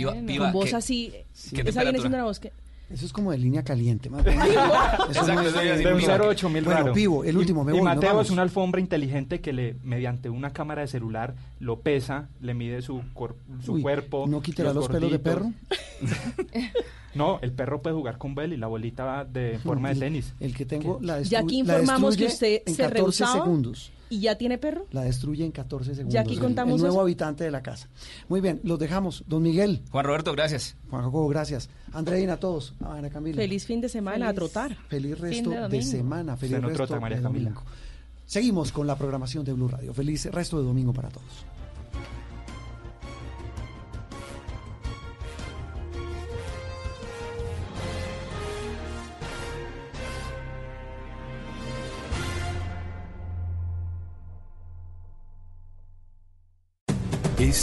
[0.00, 0.44] Viva, Bueno, viva.
[0.46, 1.10] Con voz ¿qué- así.
[1.10, 2.00] qué esa viene temperatura?
[2.00, 2.52] siendo una voz que.
[2.92, 4.10] Eso es como de línea caliente.
[4.10, 4.36] Más bien.
[4.40, 5.86] Eso Exacto, no es eso de- iba a decir.
[5.86, 6.16] De un Viva.
[6.16, 6.92] 08 mil Bueno, raro.
[6.92, 8.26] vivo, el Y- último, me y voy, nos Mateo vamos.
[8.26, 12.82] es una alfombra inteligente que le, mediante una cámara de celular, lo pesa, le mide
[12.82, 14.26] su, cor- su Uy, cuerpo.
[14.28, 15.22] ¿No quitará los pelos de gorditos.
[15.22, 15.52] perro?
[17.14, 20.32] No, el perro puede jugar con Bell y la bolita va de forma de tenis.
[20.38, 23.00] El que tengo la, Ya destru- aquí la informamos que destruye usted en se 14
[23.02, 23.32] rehusaba.
[23.44, 23.92] segundos.
[24.10, 24.86] ¿Y ya tiene perro?
[24.90, 26.12] La destruye en 14 segundos.
[26.12, 27.00] Ya aquí el- contamos el, nuevo eso.
[27.02, 27.88] habitante de la casa.
[28.28, 29.24] Muy bien, los dejamos.
[29.28, 30.76] Don Miguel, Juan Roberto, gracias.
[30.90, 31.70] Juan Jacobo, gracias.
[31.92, 32.74] Andreina, a todos.
[32.84, 33.36] A Ana Camila.
[33.36, 34.76] Feliz fin de semana a trotar.
[34.88, 36.36] Feliz resto de semana.
[36.36, 37.50] Feliz resto trota, María de Camila.
[37.50, 37.62] domingo.
[38.26, 39.94] Seguimos con la programación de Blue Radio.
[39.94, 41.44] Feliz resto de domingo para todos.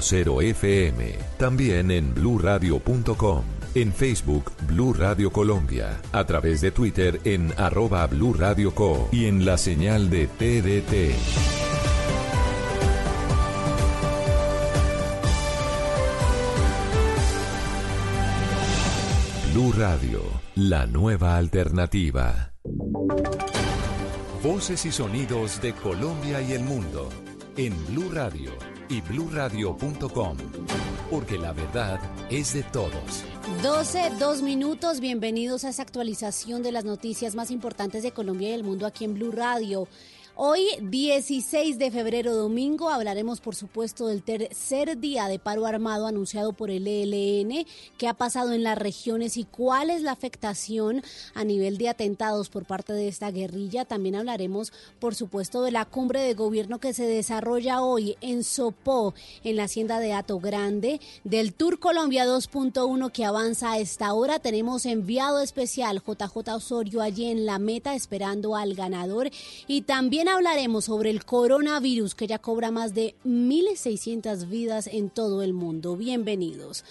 [0.00, 1.18] 96.0 FM.
[1.38, 3.42] También en bluradio.com.
[3.74, 6.00] En Facebook, Blue Radio Colombia.
[6.12, 9.08] A través de Twitter en arroba Blue Radio Co.
[9.12, 11.14] Y en la señal de TDT.
[19.52, 20.22] Blue Radio,
[20.54, 22.52] la nueva alternativa.
[24.42, 27.10] Voces y sonidos de Colombia y el mundo
[27.56, 28.52] en Blue Radio
[28.90, 30.36] y bluradio.com,
[31.10, 33.24] porque la verdad es de todos.
[33.62, 34.98] 12, dos minutos.
[35.00, 39.04] Bienvenidos a esta actualización de las noticias más importantes de Colombia y el mundo aquí
[39.04, 39.86] en Blue Radio.
[40.36, 46.52] Hoy, 16 de febrero, domingo, hablaremos, por supuesto, del tercer día de paro armado anunciado
[46.52, 47.66] por el ELN,
[47.98, 51.02] qué ha pasado en las regiones y cuál es la afectación
[51.34, 53.84] a nivel de atentados por parte de esta guerrilla.
[53.84, 59.14] También hablaremos, por supuesto, de la cumbre de gobierno que se desarrolla hoy en Sopó,
[59.44, 64.38] en la hacienda de Ato Grande, del Tour Colombia 2.1 que avanza a esta hora.
[64.38, 69.28] Tenemos enviado especial JJ Osorio allí en la meta esperando al ganador
[69.66, 75.42] y también hablaremos sobre el coronavirus que ya cobra más de 1.600 vidas en todo
[75.42, 75.96] el mundo.
[75.96, 76.84] Bienvenidos.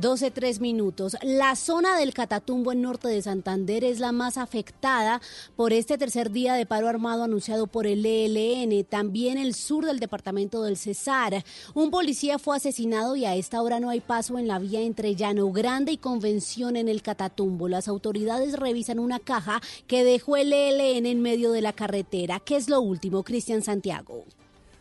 [0.00, 1.16] 12, 3 minutos.
[1.22, 5.20] La zona del Catatumbo en norte de Santander es la más afectada
[5.56, 8.84] por este tercer día de paro armado anunciado por el ELN.
[8.84, 11.44] También el sur del departamento del Cesar.
[11.74, 15.16] Un policía fue asesinado y a esta hora no hay paso en la vía entre
[15.16, 17.66] Llano Grande y Convención en el Catatumbo.
[17.66, 22.38] Las autoridades revisan una caja que dejó el ELN en medio de la carretera.
[22.38, 24.24] ¿Qué es lo último, Cristian Santiago?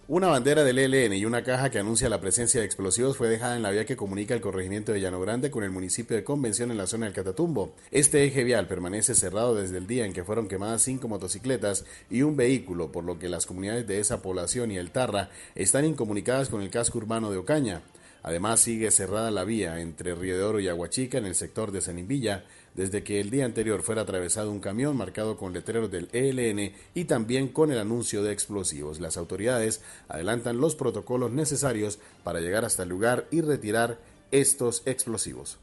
[0.09, 3.57] Una bandera del ELN y una caja que anuncia la presencia de explosivos fue dejada
[3.57, 6.71] en la vía que comunica el corregimiento de Llano Grande con el municipio de Convención
[6.71, 7.73] en la zona del Catatumbo.
[7.91, 12.21] Este eje vial permanece cerrado desde el día en que fueron quemadas cinco motocicletas y
[12.21, 16.47] un vehículo, por lo que las comunidades de esa población y el Tarra están incomunicadas
[16.47, 17.81] con el casco urbano de Ocaña.
[18.27, 21.79] Además, sigue cerrada la vía entre Río de Oro y Aguachica en el sector de
[21.79, 22.43] Sanimbilla,
[22.75, 27.05] desde que el día anterior fuera atravesado un camión marcado con letreros del ELN y
[27.05, 28.99] también con el anuncio de explosivos.
[28.99, 29.79] Las autoridades
[30.09, 33.97] adelantan los protocolos necesarios para llegar hasta el lugar y retirar
[34.31, 35.57] estos explosivos.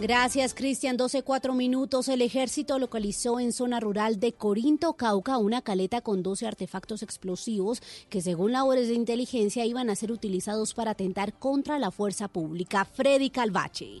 [0.00, 0.96] Gracias, Cristian.
[0.96, 2.08] 12, cuatro minutos.
[2.08, 7.82] El ejército localizó en zona rural de Corinto, Cauca, una caleta con 12 artefactos explosivos
[8.08, 12.86] que, según labores de inteligencia, iban a ser utilizados para atentar contra la fuerza pública.
[12.86, 14.00] Freddy Calvache.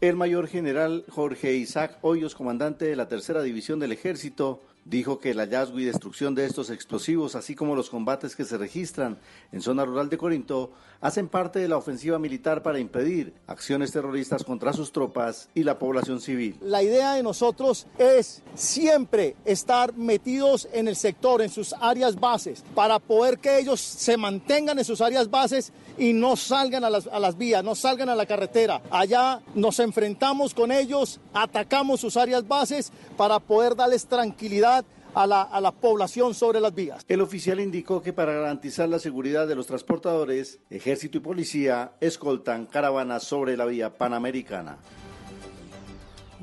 [0.00, 5.30] El mayor general Jorge Isaac Hoyos, comandante de la tercera división del ejército, dijo que
[5.30, 9.18] el hallazgo y destrucción de estos explosivos, así como los combates que se registran
[9.52, 14.44] en zona rural de Corinto, hacen parte de la ofensiva militar para impedir acciones terroristas
[14.44, 16.56] contra sus tropas y la población civil.
[16.60, 22.64] La idea de nosotros es siempre estar metidos en el sector, en sus áreas bases,
[22.74, 27.06] para poder que ellos se mantengan en sus áreas bases y no salgan a las,
[27.06, 28.82] a las vías, no salgan a la carretera.
[28.90, 34.84] Allá nos enfrentamos con ellos, atacamos sus áreas bases para poder darles tranquilidad
[35.18, 37.04] a la, a la población sobre las vías.
[37.08, 42.66] El oficial indicó que para garantizar la seguridad de los transportadores, ejército y policía escoltan
[42.66, 44.78] caravanas sobre la vía panamericana.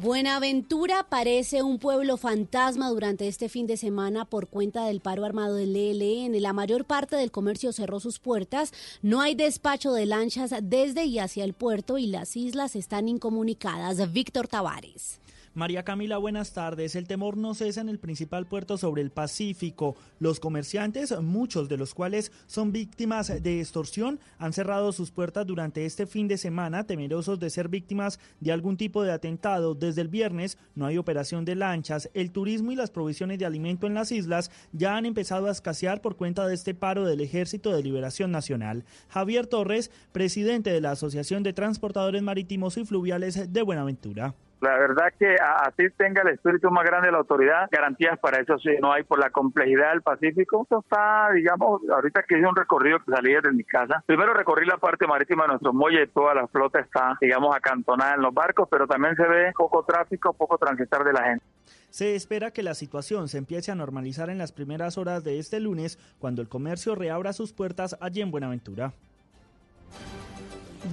[0.02, 5.56] Buenaventura parece un pueblo fantasma durante este fin de semana por cuenta del paro armado
[5.56, 6.42] del ELN.
[6.42, 11.20] La mayor parte del comercio cerró sus puertas, no hay despacho de lanchas desde y
[11.20, 14.12] hacia el puerto y las islas están incomunicadas.
[14.12, 15.22] Víctor Tavares.
[15.56, 16.98] María Camila, buenas tardes.
[16.98, 19.96] El temor no cesa en el principal puerto sobre el Pacífico.
[20.20, 25.86] Los comerciantes, muchos de los cuales son víctimas de extorsión, han cerrado sus puertas durante
[25.86, 29.76] este fin de semana, temerosos de ser víctimas de algún tipo de atentado.
[29.76, 32.10] Desde el viernes no hay operación de lanchas.
[32.14, 36.02] El turismo y las provisiones de alimento en las islas ya han empezado a escasear
[36.02, 38.84] por cuenta de este paro del Ejército de Liberación Nacional.
[39.08, 44.36] Javier Torres, presidente de la Asociación de Transportadores Marítimos y Fluviales de Buenaventura.
[44.62, 48.58] La verdad que así tenga el espíritu más grande de la autoridad, garantías para eso
[48.60, 50.64] sí no hay por la complejidad del Pacífico.
[50.64, 54.04] Esto está, digamos, ahorita que hice un recorrido que salí desde mi casa.
[54.06, 58.22] Primero recorrí la parte marítima de nuestro muelle, toda la flota está, digamos, acantonada en
[58.22, 61.46] los barcos, pero también se ve poco tráfico, poco transitar de la gente.
[61.90, 65.60] Se espera que la situación se empiece a normalizar en las primeras horas de este
[65.60, 68.94] lunes, cuando el comercio reabra sus puertas allí en Buenaventura.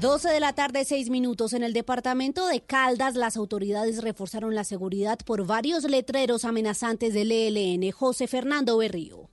[0.00, 1.53] 12 de la tarde, 6 minutos.
[1.53, 7.31] En el departamento de Caldas, las autoridades reforzaron la seguridad por varios letreros amenazantes del
[7.31, 7.91] ELN.
[7.93, 9.29] José Fernando Berrío.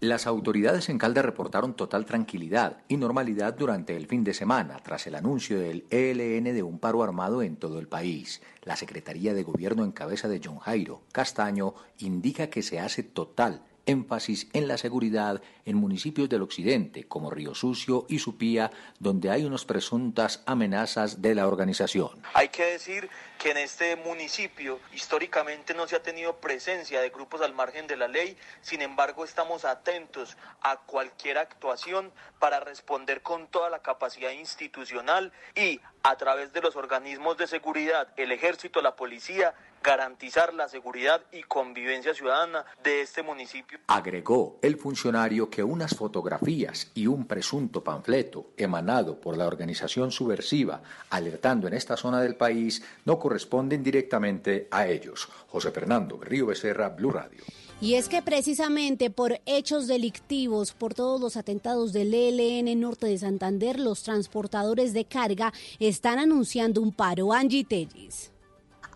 [0.00, 5.06] Las autoridades en Caldas reportaron total tranquilidad y normalidad durante el fin de semana tras
[5.08, 8.40] el anuncio del ELN de un paro armado en todo el país.
[8.62, 13.62] La Secretaría de Gobierno en cabeza de John Jairo Castaño indica que se hace total
[13.88, 18.70] énfasis en la seguridad en municipios del occidente como Río Sucio y Supía,
[19.00, 22.10] donde hay unas presuntas amenazas de la organización.
[22.34, 23.08] Hay que decir
[23.38, 27.96] que en este municipio históricamente no se ha tenido presencia de grupos al margen de
[27.96, 34.32] la ley, sin embargo estamos atentos a cualquier actuación para responder con toda la capacidad
[34.32, 40.68] institucional y a través de los organismos de seguridad, el ejército, la policía, garantizar la
[40.68, 43.78] seguridad y convivencia ciudadana de este municipio.
[43.86, 50.82] Agregó el funcionario que unas fotografías y un presunto panfleto emanado por la organización subversiva
[51.10, 55.28] alertando en esta zona del país no corresponden directamente a ellos.
[55.48, 57.42] José Fernando Río Becerra, Blue Radio.
[57.78, 63.18] Y es que precisamente por hechos delictivos, por todos los atentados del ELN Norte de
[63.18, 67.34] Santander, los transportadores de carga están anunciando un paro.
[67.34, 68.32] Angie Tellis.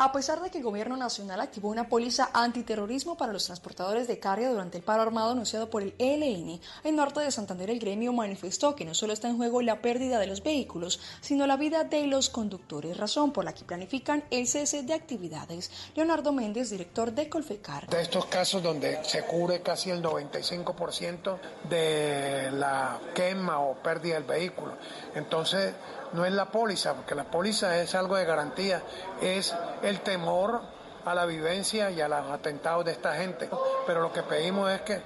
[0.05, 4.19] A pesar de que el Gobierno Nacional activó una póliza antiterrorismo para los transportadores de
[4.19, 8.13] carga durante el paro armado anunciado por el ELN, en norte de Santander el gremio
[8.13, 11.85] manifestó que no solo está en juego la pérdida de los vehículos, sino la vida
[11.85, 15.71] de los conductores, razón por la que planifican el cese de actividades.
[15.95, 17.87] Leonardo Méndez, director de Colfecar.
[17.87, 21.39] De estos casos donde se cubre casi el 95%
[21.71, 24.73] de la quema o pérdida del vehículo.
[25.15, 25.73] Entonces,
[26.13, 28.83] no es la póliza, porque la póliza es algo de garantía,
[29.21, 30.63] es el temor
[31.05, 33.49] a la vivencia y a los atentados de esta gente.
[33.87, 35.01] Pero lo que pedimos es que,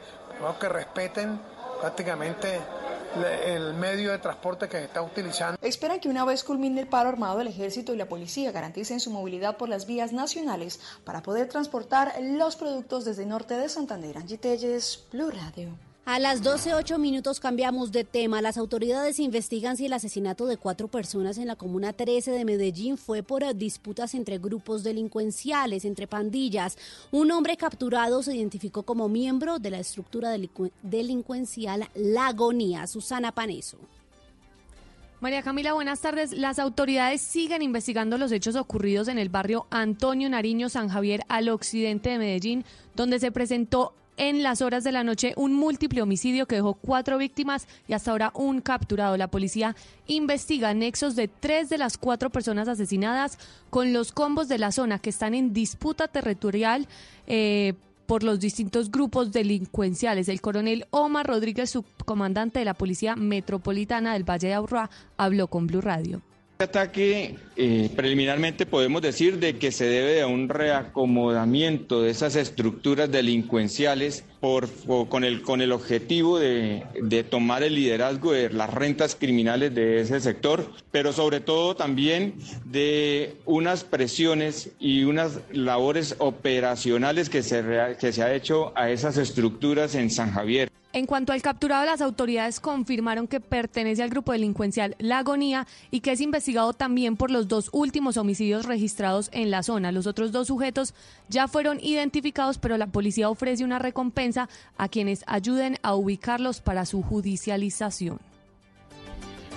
[0.61, 1.41] que respeten
[1.81, 2.61] prácticamente
[3.47, 5.59] el medio de transporte que se está utilizando.
[5.63, 9.11] Esperan que una vez culmine el paro armado, el ejército y la policía garanticen su
[9.11, 14.19] movilidad por las vías nacionales para poder transportar los productos desde norte de Santander.
[14.19, 15.86] Angie Telles, Blue Radio.
[16.09, 18.41] A las 12.08 minutos cambiamos de tema.
[18.41, 22.97] Las autoridades investigan si el asesinato de cuatro personas en la Comuna 13 de Medellín
[22.97, 26.79] fue por disputas entre grupos delincuenciales, entre pandillas.
[27.11, 30.31] Un hombre capturado se identificó como miembro de la estructura
[30.83, 32.87] delincuencial La Agonía.
[32.87, 33.79] Susana Paneso.
[35.19, 36.31] María Camila, buenas tardes.
[36.31, 41.49] Las autoridades siguen investigando los hechos ocurridos en el barrio Antonio Nariño San Javier al
[41.49, 46.47] occidente de Medellín, donde se presentó en las horas de la noche un múltiple homicidio
[46.47, 49.17] que dejó cuatro víctimas y hasta ahora un capturado.
[49.17, 53.39] La policía investiga nexos de tres de las cuatro personas asesinadas
[53.71, 56.87] con los combos de la zona que están en disputa territorial.
[57.27, 57.75] Eh,
[58.07, 60.29] por los distintos grupos delincuenciales.
[60.29, 65.67] El coronel Omar Rodríguez, subcomandante de la Policía Metropolitana del Valle de Aurora, habló con
[65.67, 66.23] Blue Radio.
[66.59, 73.11] Ataque, eh, preliminarmente podemos decir de que se debe a un reacomodamiento de esas estructuras
[73.11, 80.19] delincuenciales con, el, objetivo de, de, tomar el liderazgo de las rentas criminales de ese
[80.21, 87.63] sector, pero sobre todo también de unas presiones y unas labores operacionales que se,
[88.01, 90.71] que se ha hecho a esas estructuras en San Javier.
[90.97, 96.01] En cuanto al capturado, las autoridades confirmaron que pertenece al grupo delincuencial La Agonía y
[96.01, 99.93] que es investigado también por los dos últimos homicidios registrados en la zona.
[99.93, 100.95] Los otros dos sujetos
[101.29, 104.49] ya fueron identificados, pero la policía ofrece una recompensa
[104.79, 108.19] a quienes ayuden a ubicarlos para su judicialización.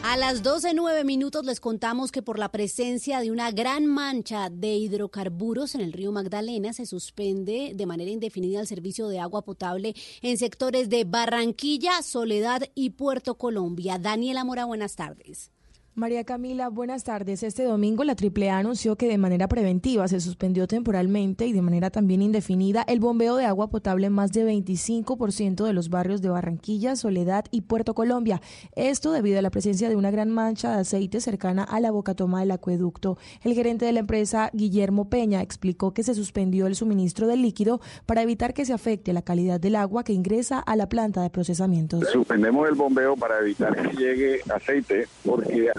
[0.02, 4.76] A las 12.09 minutos les contamos que por la presencia de una gran mancha de
[4.76, 9.94] hidrocarburos en el río Magdalena se suspende de manera indefinida el servicio de agua potable
[10.22, 13.98] en sectores de Barranquilla, Soledad y Puerto Colombia.
[14.00, 15.52] Daniela Mora, buenas tardes.
[16.00, 17.44] María Camila, buenas tardes.
[17.44, 21.90] Este domingo la AAA anunció que de manera preventiva se suspendió temporalmente y de manera
[21.90, 26.30] también indefinida el bombeo de agua potable en más de 25% de los barrios de
[26.30, 28.42] Barranquilla, Soledad y Puerto Colombia.
[28.78, 32.40] Esto debido a la presencia de una gran mancha de aceite cercana a la bocatoma
[32.40, 33.18] del acueducto.
[33.44, 37.82] El gerente de la empresa, Guillermo Peña, explicó que se suspendió el suministro del líquido
[38.06, 41.30] para evitar que se afecte la calidad del agua que ingresa a la planta de
[41.30, 42.00] procesamiento.
[42.10, 45.70] Suspendemos el bombeo para evitar que llegue aceite porque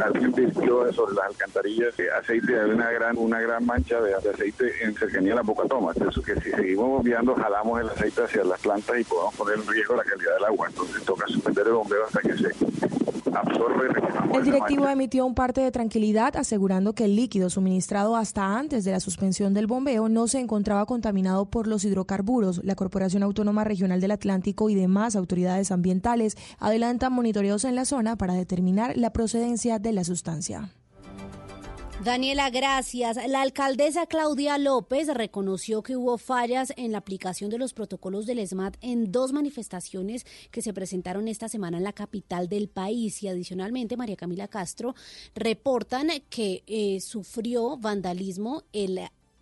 [0.93, 5.33] sobre las alcantarillas de aceite, hay una gran, una gran mancha de, aceite en cercanía
[5.33, 5.93] a la bocatoma.
[5.95, 9.67] Entonces, que si seguimos bombeando, jalamos el aceite hacia las plantas y podemos poner en
[9.67, 10.69] riesgo la calidad del agua.
[10.69, 13.00] Entonces, toca suspender el bombeo hasta que se
[14.35, 18.93] El directivo emitió un parte de tranquilidad asegurando que el líquido suministrado hasta antes de
[18.93, 22.63] la suspensión del bombeo no se encontraba contaminado por los hidrocarburos.
[22.65, 28.17] La Corporación Autónoma Regional del Atlántico y demás autoridades ambientales adelantan monitoreos en la zona
[28.17, 30.71] para determinar la procedencia de la sustancia.
[32.05, 33.19] Daniela, gracias.
[33.29, 38.39] La alcaldesa Claudia López reconoció que hubo fallas en la aplicación de los protocolos del
[38.39, 43.23] ESMAD en dos manifestaciones que se presentaron esta semana en la capital del país.
[43.23, 44.95] Y adicionalmente, María Camila Castro
[45.35, 49.01] reportan que eh, sufrió vandalismo el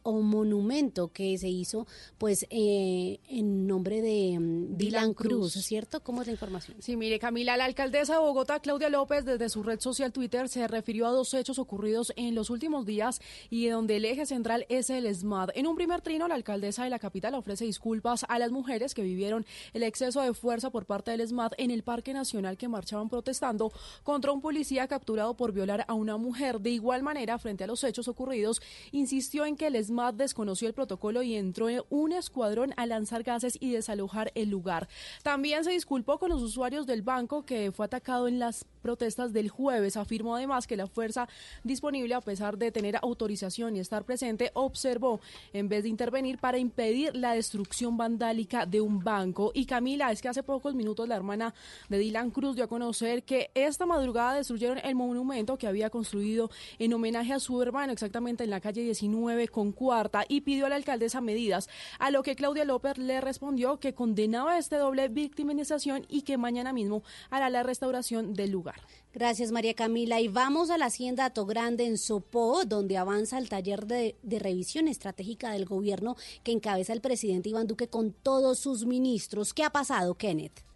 [0.09, 1.87] o monumento que se hizo
[2.17, 6.01] pues eh, en nombre de um, Dylan Cruz, ¿cierto?
[6.03, 6.77] ¿Cómo es la información?
[6.81, 10.67] Sí, mire Camila, la alcaldesa de Bogotá, Claudia López, desde su red social Twitter se
[10.67, 14.91] refirió a dos hechos ocurridos en los últimos días y donde el eje central es
[14.91, 15.51] el SMAD.
[15.55, 19.03] En un primer trino, la alcaldesa de la capital ofrece disculpas a las mujeres que
[19.03, 23.09] vivieron el exceso de fuerza por parte del SMAD en el Parque Nacional que marchaban
[23.09, 23.71] protestando
[24.03, 26.61] contra un policía capturado por violar a una mujer.
[26.61, 28.63] De igual manera, frente a los hechos ocurridos,
[28.93, 33.23] insistió en que el SMAD desconoció el protocolo y entró en un escuadrón a lanzar
[33.23, 34.89] gases y desalojar el lugar.
[35.23, 39.49] También se disculpó con los usuarios del banco que fue atacado en las protestas del
[39.49, 39.97] jueves.
[39.97, 41.29] Afirmó además que la fuerza
[41.65, 45.21] disponible, a pesar de tener autorización y estar presente, observó
[45.53, 49.51] en vez de intervenir para impedir la destrucción vandálica de un banco.
[49.55, 51.55] Y Camila, es que hace pocos minutos la hermana
[51.89, 56.51] de Dylan Cruz dio a conocer que esta madrugada destruyeron el monumento que había construido
[56.79, 60.69] en homenaje a su hermano, exactamente en la calle 19 con cuarta, y pidió a
[60.69, 61.69] la alcaldesa medidas,
[62.01, 66.73] a lo que Claudia López le respondió que condenaba este doble victimización y que mañana
[66.73, 68.81] mismo hará la restauración del lugar.
[69.15, 70.21] Gracias, María Camila.
[70.21, 74.39] Y vamos a la Hacienda Ato Grande en Sopó, donde avanza el taller de, de,
[74.39, 79.55] revisión estratégica del gobierno que encabeza el presidente Iván Duque con todos sus ministros.
[79.55, 80.68] ¿Qué ha pasado, Kenneth?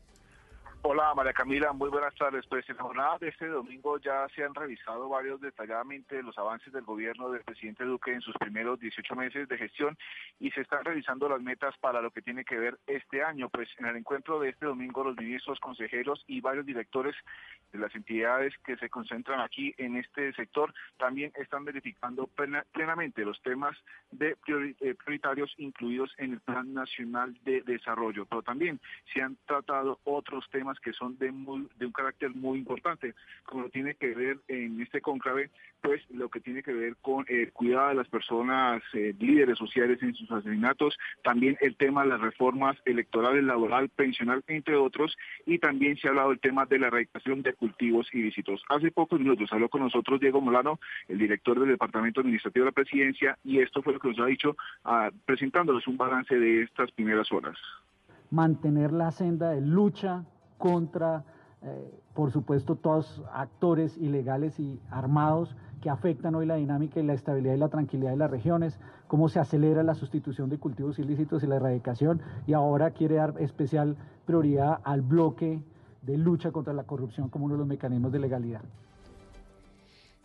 [0.84, 2.44] Hola María Camila, muy buenas tardes.
[2.48, 6.72] Pues en la jornada de este domingo ya se han revisado varios detalladamente los avances
[6.72, 9.96] del gobierno del presidente Duque en sus primeros 18 meses de gestión
[10.40, 13.48] y se están revisando las metas para lo que tiene que ver este año.
[13.48, 17.14] Pues en el encuentro de este domingo los ministros, consejeros y varios directores
[17.72, 22.28] de las entidades que se concentran aquí en este sector también están verificando
[22.72, 23.76] plenamente los temas
[24.10, 28.26] de eh, prioritarios incluidos en el Plan Nacional de Desarrollo.
[28.26, 28.80] Pero también
[29.14, 33.14] se han tratado otros temas que son de, muy, de un carácter muy importante,
[33.44, 35.50] como tiene que ver en este conclave,
[35.80, 40.02] pues lo que tiene que ver con el cuidado de las personas eh, líderes sociales
[40.02, 45.58] en sus asesinatos, también el tema de las reformas electorales, laboral, pensional, entre otros, y
[45.58, 48.62] también se ha hablado del tema de la erradicación de cultivos ilícitos.
[48.68, 52.74] Hace pocos minutos habló con nosotros Diego Molano, el director del Departamento Administrativo de la
[52.74, 56.90] Presidencia, y esto fue lo que nos ha dicho ah, presentándoles un balance de estas
[56.92, 57.58] primeras horas
[58.32, 60.24] mantener la senda de lucha
[60.62, 61.24] contra,
[61.62, 67.14] eh, por supuesto, todos actores ilegales y armados que afectan hoy la dinámica y la
[67.14, 68.78] estabilidad y la tranquilidad de las regiones,
[69.08, 73.34] cómo se acelera la sustitución de cultivos ilícitos y la erradicación, y ahora quiere dar
[73.40, 75.60] especial prioridad al bloque
[76.02, 78.62] de lucha contra la corrupción como uno de los mecanismos de legalidad.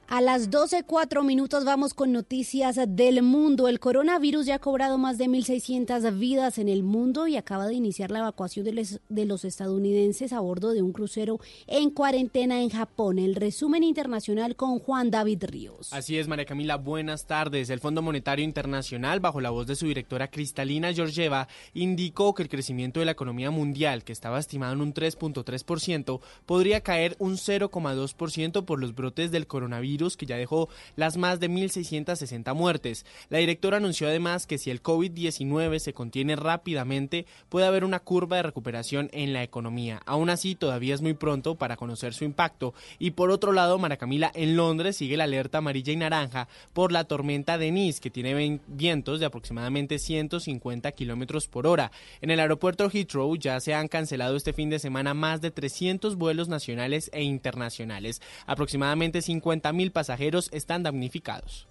[0.10, 3.68] A las 12.04 minutos vamos con noticias del mundo.
[3.68, 7.74] El coronavirus ya ha cobrado más de 1.600 vidas en el mundo y acaba de
[7.74, 13.20] iniciar la evacuación de los estadounidenses a bordo de un crucero en cuarentena en Japón.
[13.20, 15.92] El resumen internacional con Juan David Ríos.
[15.92, 16.78] Así es, María Camila.
[16.78, 17.70] Buenas tardes.
[17.70, 22.50] El Fondo Monetario Internacional, bajo la voz de su directora Cristalina Georgieva, indicó que el
[22.50, 28.64] crecimiento de la economía mundial, que estaba estimado en un 3.3%, podría caer un 0,2%
[28.64, 33.06] por los brotes del coronavirus que ya dejó las más de 1.660 muertes.
[33.30, 38.38] La directora anunció además que si el COVID-19 se contiene rápidamente, puede haber una curva
[38.38, 40.02] de recuperación en la economía.
[40.06, 42.74] Aún así, todavía es muy pronto para conocer su impacto.
[43.00, 47.06] Y por otro lado, Maracamila, en Londres sigue la alerta amarilla y naranja por la
[47.06, 51.92] tormenta Denise, que tiene vientos de aproximadamente 150 kilómetros por hora.
[52.22, 56.16] En el aeropuerto Heathrow ya se han cancelado este fin de semana más de 300
[56.16, 58.22] vuelos nacionales e internacionales.
[58.46, 61.68] Aproximadamente 50 mil pasajeros están damnificados.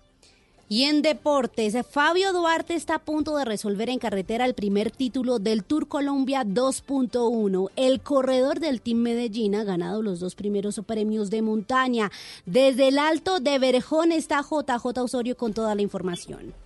[0.68, 5.38] Y en deportes, Fabio Duarte está a punto de resolver en carretera el primer título
[5.38, 7.70] del Tour Colombia 2.1.
[7.76, 12.10] El corredor del Team Medellín ha ganado los dos primeros premios de montaña.
[12.46, 16.65] Desde el Alto de Verjón está JJ Osorio con toda la información.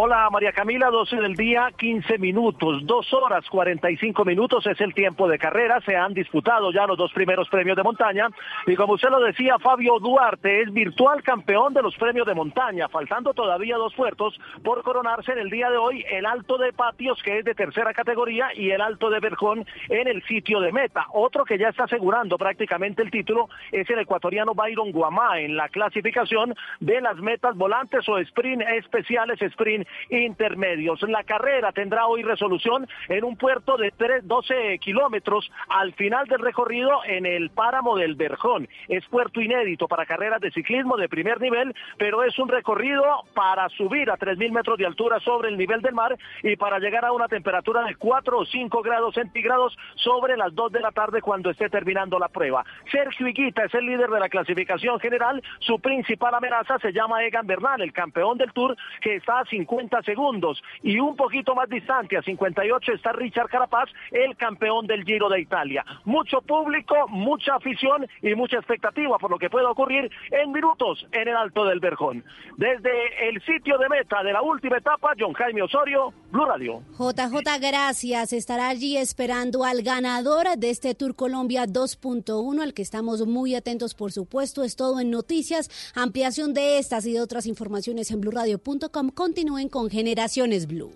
[0.00, 5.26] Hola María Camila, 12 del día, 15 minutos, 2 horas 45 minutos es el tiempo
[5.26, 8.28] de carrera, se han disputado ya los dos primeros premios de montaña
[8.68, 12.88] y como usted lo decía, Fabio Duarte es virtual campeón de los premios de montaña,
[12.88, 17.20] faltando todavía dos puertos por coronarse en el día de hoy, el Alto de Patios
[17.24, 21.06] que es de tercera categoría y el Alto de Berjón en el sitio de meta.
[21.12, 25.68] Otro que ya está asegurando prácticamente el título es el ecuatoriano Byron Guamá en la
[25.68, 31.02] clasificación de las metas volantes o sprint especiales, sprint intermedios.
[31.02, 33.92] La carrera tendrá hoy resolución en un puerto de
[34.22, 38.68] 12 kilómetros al final del recorrido en el páramo del Berjón.
[38.88, 43.04] Es puerto inédito para carreras de ciclismo de primer nivel, pero es un recorrido
[43.34, 47.04] para subir a 3.000 metros de altura sobre el nivel del mar y para llegar
[47.04, 51.20] a una temperatura de 4 o 5 grados centígrados sobre las 2 de la tarde
[51.20, 52.64] cuando esté terminando la prueba.
[52.90, 55.42] Sergio Higuita es el líder de la clasificación general.
[55.60, 59.67] Su principal amenaza se llama Egan Bernal, el campeón del Tour, que está a 50
[60.04, 60.62] segundos.
[60.82, 65.40] Y un poquito más distante, a 58, está Richard Carapaz, el campeón del Giro de
[65.40, 65.84] Italia.
[66.04, 71.28] Mucho público, mucha afición y mucha expectativa por lo que pueda ocurrir en minutos en
[71.28, 72.24] el Alto del Verjón.
[72.56, 76.82] Desde el sitio de meta de la última etapa, John Jaime Osorio, Blue Radio.
[76.98, 78.32] JJ, gracias.
[78.32, 83.94] Estará allí esperando al ganador de este Tour Colombia 2.1, al que estamos muy atentos,
[83.94, 84.62] por supuesto.
[84.62, 85.70] Es todo en noticias.
[85.94, 89.10] Ampliación de estas y de otras informaciones en blurradio.com.
[89.10, 90.92] Continúen con Generaciones Blue.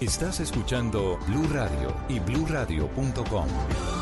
[0.00, 4.01] Estás escuchando Blue Radio y bluradio.com.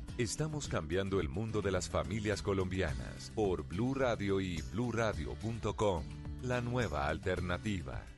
[0.17, 6.03] Estamos cambiando el mundo de las familias colombianas por Blue Radio y bluradio.com.
[6.43, 8.10] La nueva alternativa.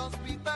[0.00, 0.49] Hospital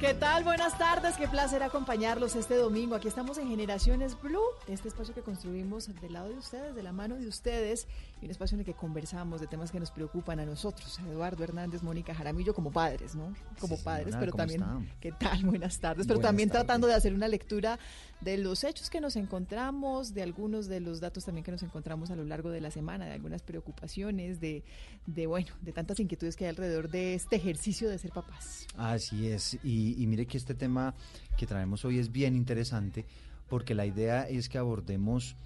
[0.00, 0.44] ¿Qué tal?
[0.44, 2.94] Buenas tardes, qué placer acompañarlos este domingo.
[2.94, 6.90] Aquí estamos en Generaciones Blue, este espacio que construimos del lado de ustedes, de la
[6.90, 7.86] mano de ustedes,
[8.22, 11.02] y un espacio en el que conversamos de temas que nos preocupan a nosotros, a
[11.06, 13.34] Eduardo Hernández, Mónica Jaramillo, como padres, ¿no?
[13.60, 14.88] Como Sí, padres, señora, pero ¿cómo también, están?
[15.00, 15.44] ¿qué tal?
[15.44, 16.66] Buenas tardes, pero Buenas también tardes.
[16.66, 17.78] tratando de hacer una lectura
[18.22, 22.10] de los hechos que nos encontramos, de algunos de los datos también que nos encontramos
[22.10, 24.64] a lo largo de la semana, de algunas preocupaciones, de,
[25.06, 28.66] de bueno, de tantas inquietudes que hay alrededor de este ejercicio de ser papás.
[28.78, 30.94] Así es, y, y mire que este tema
[31.36, 33.06] que traemos hoy es bien interesante
[33.48, 35.36] porque la idea es que abordemos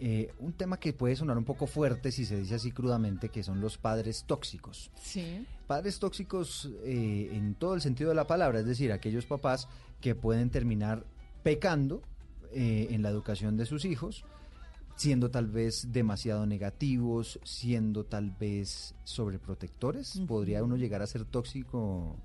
[0.00, 3.42] eh, un tema que puede sonar un poco fuerte si se dice así crudamente, que
[3.42, 4.92] son los padres tóxicos.
[5.02, 5.44] Sí.
[5.66, 9.68] Padres tóxicos eh, en todo el sentido de la palabra, es decir, aquellos papás
[10.00, 11.04] que pueden terminar
[11.42, 12.00] pecando
[12.52, 14.24] eh, en la educación de sus hijos,
[14.94, 20.22] siendo tal vez demasiado negativos, siendo tal vez sobreprotectores.
[20.28, 22.16] ¿Podría uno llegar a ser tóxico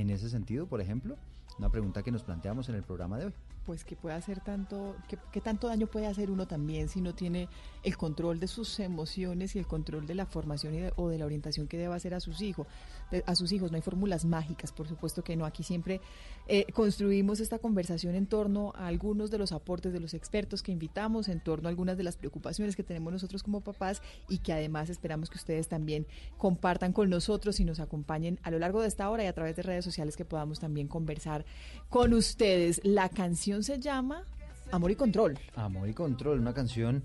[0.00, 1.16] en ese sentido, por ejemplo?
[1.58, 3.32] Una pregunta que nos planteamos en el programa de hoy.
[3.66, 7.14] pues que puede hacer tanto, que, que tanto daño puede hacer uno también si no
[7.14, 7.50] tiene
[7.82, 11.18] el control de sus emociones y el control de la formación y de- o de
[11.18, 12.66] la orientación que debe hacer a sus hijos.
[13.10, 15.44] De- a sus hijos no hay fórmulas mágicas, por supuesto que no.
[15.46, 16.00] Aquí siempre
[16.46, 20.72] eh, construimos esta conversación en torno a algunos de los aportes de los expertos que
[20.72, 24.52] invitamos, en torno a algunas de las preocupaciones que tenemos nosotros como papás y que
[24.52, 28.88] además esperamos que ustedes también compartan con nosotros y nos acompañen a lo largo de
[28.88, 31.44] esta hora y a través de redes sociales que podamos también conversar
[31.88, 32.80] con ustedes.
[32.84, 34.24] La canción se llama
[34.70, 35.38] Amor y Control.
[35.54, 37.02] Amor y Control, una canción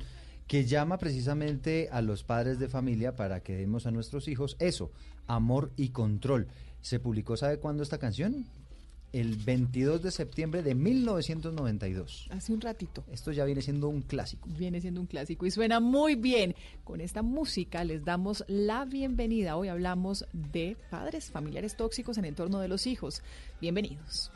[0.47, 4.91] que llama precisamente a los padres de familia para que demos a nuestros hijos eso,
[5.27, 6.47] amor y control.
[6.81, 8.45] ¿Se publicó, sabe cuándo esta canción?
[9.13, 12.29] El 22 de septiembre de 1992.
[12.31, 13.03] Hace un ratito.
[13.11, 14.49] Esto ya viene siendo un clásico.
[14.57, 16.55] Viene siendo un clásico y suena muy bien.
[16.83, 19.55] Con esta música les damos la bienvenida.
[19.55, 23.21] Hoy hablamos de padres familiares tóxicos en el entorno de los hijos.
[23.61, 24.31] Bienvenidos.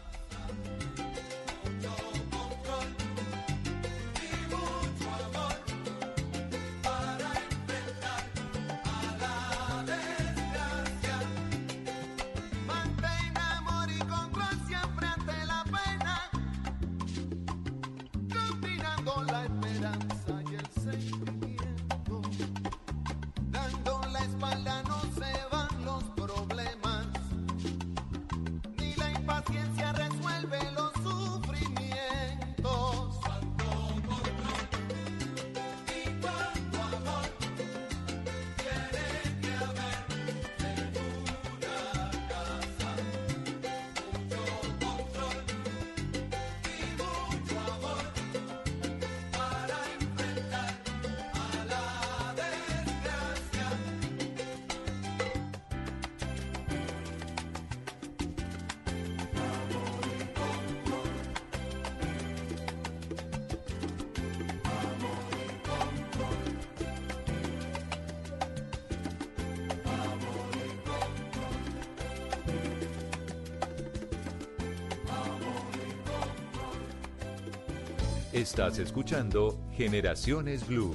[78.38, 80.94] Estás escuchando Generaciones Blue.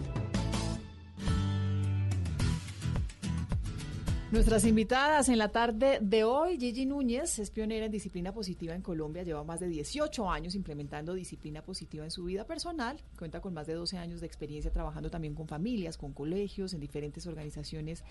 [4.31, 8.81] Nuestras invitadas en la tarde de hoy, Gigi Núñez es pionera en disciplina positiva en
[8.81, 13.53] Colombia, lleva más de 18 años implementando disciplina positiva en su vida personal, cuenta con
[13.53, 18.05] más de 12 años de experiencia trabajando también con familias, con colegios, en diferentes organizaciones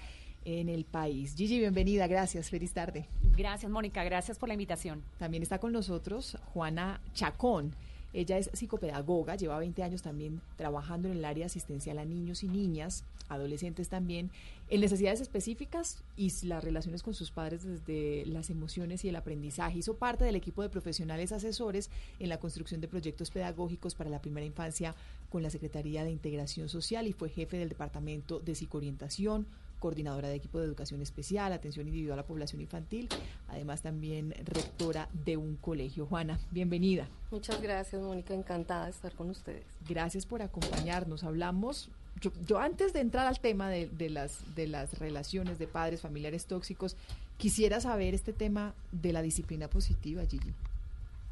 [0.44, 1.36] en el país.
[1.38, 3.08] Gigi, bienvenida, gracias, feliz tarde.
[3.38, 5.06] Gracias, Mónica, gracias por la invitación.
[5.17, 7.78] También está con nosotros Juana Chacón.
[8.13, 12.47] Ella es psicopedagoga, lleva 20 años también trabajando en el área asistencial a niños y
[12.47, 14.30] niñas, adolescentes también,
[14.69, 19.80] en necesidades específicas y las relaciones con sus padres desde las emociones y el aprendizaje.
[19.80, 24.21] Hizo parte del equipo de profesionales asesores en la construcción de proyectos pedagógicos para la
[24.21, 24.95] primera infancia
[25.30, 29.47] con la Secretaría de Integración Social y fue jefe del Departamento de Psicoorientación,
[29.82, 33.10] coordinadora de equipo de educación especial, atención individual a población infantil,
[33.50, 36.06] además también rectora de un colegio.
[36.06, 37.10] Juana, bienvenida.
[37.32, 38.34] Muchas gracias, Mónica.
[38.34, 39.65] Encantada de estar con ustedes.
[39.89, 41.24] Gracias por acompañarnos.
[41.24, 41.89] Hablamos,
[42.22, 46.00] yo, yo antes de entrar al tema de, de las, de las relaciones de padres,
[46.00, 46.96] familiares tóxicos,
[47.38, 50.54] quisiera saber este tema de la disciplina positiva, Gigi.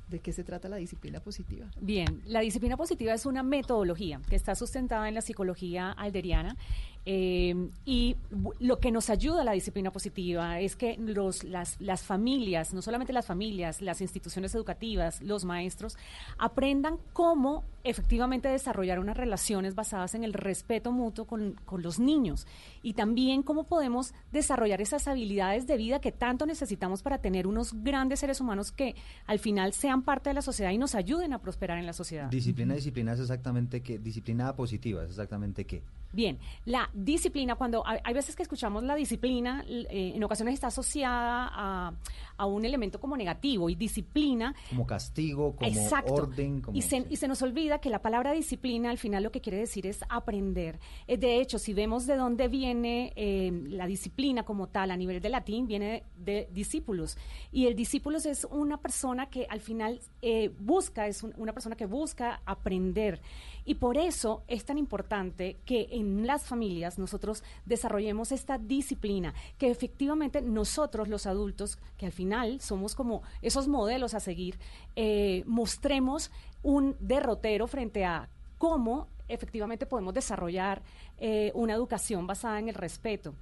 [0.09, 1.67] ¿De qué se trata la disciplina positiva?
[1.79, 6.57] Bien, la disciplina positiva es una metodología que está sustentada en la psicología alderiana
[7.05, 8.17] Eh, y
[8.59, 12.81] lo que nos ayuda a la disciplina positiva es que los, las, las familias, no
[12.81, 15.97] solamente las familias, las instituciones educativas, los maestros,
[16.38, 22.45] aprendan cómo efectivamente desarrollar unas relaciones basadas en el respeto mutuo con, con los niños
[22.83, 27.73] y también cómo podemos desarrollar esas habilidades de vida que tanto necesitamos para tener unos
[27.83, 31.39] grandes seres humanos que al final sean parte de la sociedad y nos ayuden a
[31.39, 32.29] prosperar en la sociedad.
[32.29, 35.83] Disciplina, disciplina es exactamente qué, disciplina positiva es exactamente qué.
[36.11, 40.67] Bien, la disciplina, cuando hay, hay veces que escuchamos la disciplina, eh, en ocasiones está
[40.67, 41.93] asociada a,
[42.37, 46.13] a un elemento como negativo y disciplina Como castigo, como Exacto.
[46.13, 49.31] orden, como Y se, y se nos olvida que la palabra disciplina al final lo
[49.31, 50.79] que quiere decir es aprender.
[51.07, 55.21] Eh, de hecho, si vemos de dónde viene eh, la disciplina como tal a nivel
[55.21, 57.17] de latín, viene de, discípulos.
[57.51, 61.75] Y el discípulos es una persona que al final eh, busca, es un- una persona
[61.75, 63.21] que busca aprender.
[63.65, 69.69] Y por eso es tan importante que en las familias nosotros desarrollemos esta disciplina, que
[69.69, 74.59] efectivamente nosotros los adultos, que al final somos como esos modelos a seguir,
[74.95, 76.31] eh, mostremos
[76.63, 80.81] un derrotero frente a cómo efectivamente podemos desarrollar
[81.19, 83.33] eh, una educación basada en el respeto.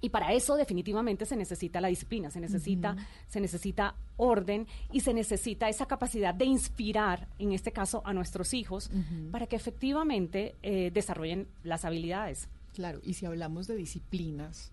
[0.00, 2.96] Y para eso definitivamente se necesita la disciplina, se necesita,
[3.28, 8.54] se necesita orden y se necesita esa capacidad de inspirar, en este caso, a nuestros
[8.54, 8.90] hijos,
[9.30, 12.48] para que efectivamente eh, desarrollen las habilidades.
[12.72, 14.72] Claro, y si hablamos de disciplinas,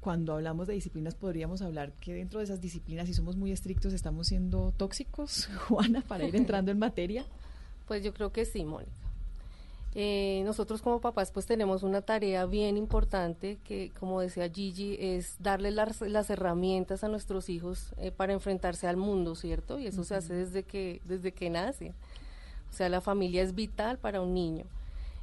[0.00, 3.92] cuando hablamos de disciplinas podríamos hablar que dentro de esas disciplinas, si somos muy estrictos,
[3.92, 7.26] estamos siendo tóxicos, Juana, para ir entrando en materia.
[7.86, 9.03] Pues yo creo que sí, Mónica.
[9.96, 15.36] Eh, nosotros como papás pues tenemos una tarea bien importante que, como decía Gigi, es
[15.38, 19.78] darle las, las herramientas a nuestros hijos eh, para enfrentarse al mundo, ¿cierto?
[19.78, 21.94] Y eso se hace desde que, desde que nace.
[22.70, 24.64] O sea, la familia es vital para un niño.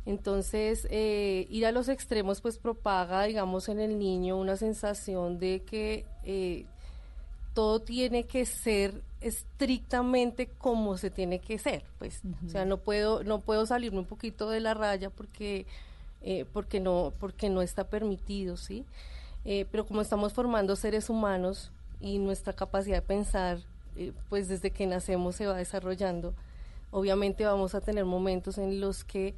[0.06, 5.62] Entonces, eh, ir a los extremos pues propaga, digamos, en el niño una sensación de
[5.64, 6.66] que eh,
[7.54, 13.24] todo tiene que ser estrictamente como se tiene que ser, pues, o sea, no puedo,
[13.24, 15.66] no puedo salirme un poquito de la raya porque,
[16.24, 18.84] eh, porque no, porque no está permitido, sí.
[19.46, 23.60] Eh, pero como estamos formando seres humanos y nuestra capacidad de pensar,
[23.96, 26.34] eh, pues desde que nacemos se va desarrollando,
[26.90, 29.36] obviamente vamos a tener momentos en los que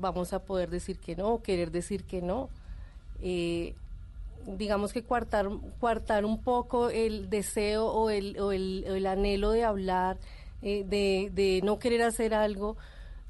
[0.00, 2.48] vamos a poder decir que no, o querer decir que no.
[3.20, 3.74] Eh,
[4.46, 5.48] digamos que cuartar,
[5.80, 10.16] cuartar un poco el deseo o el, o el, o el anhelo de hablar,
[10.62, 12.76] eh, de, de no querer hacer algo,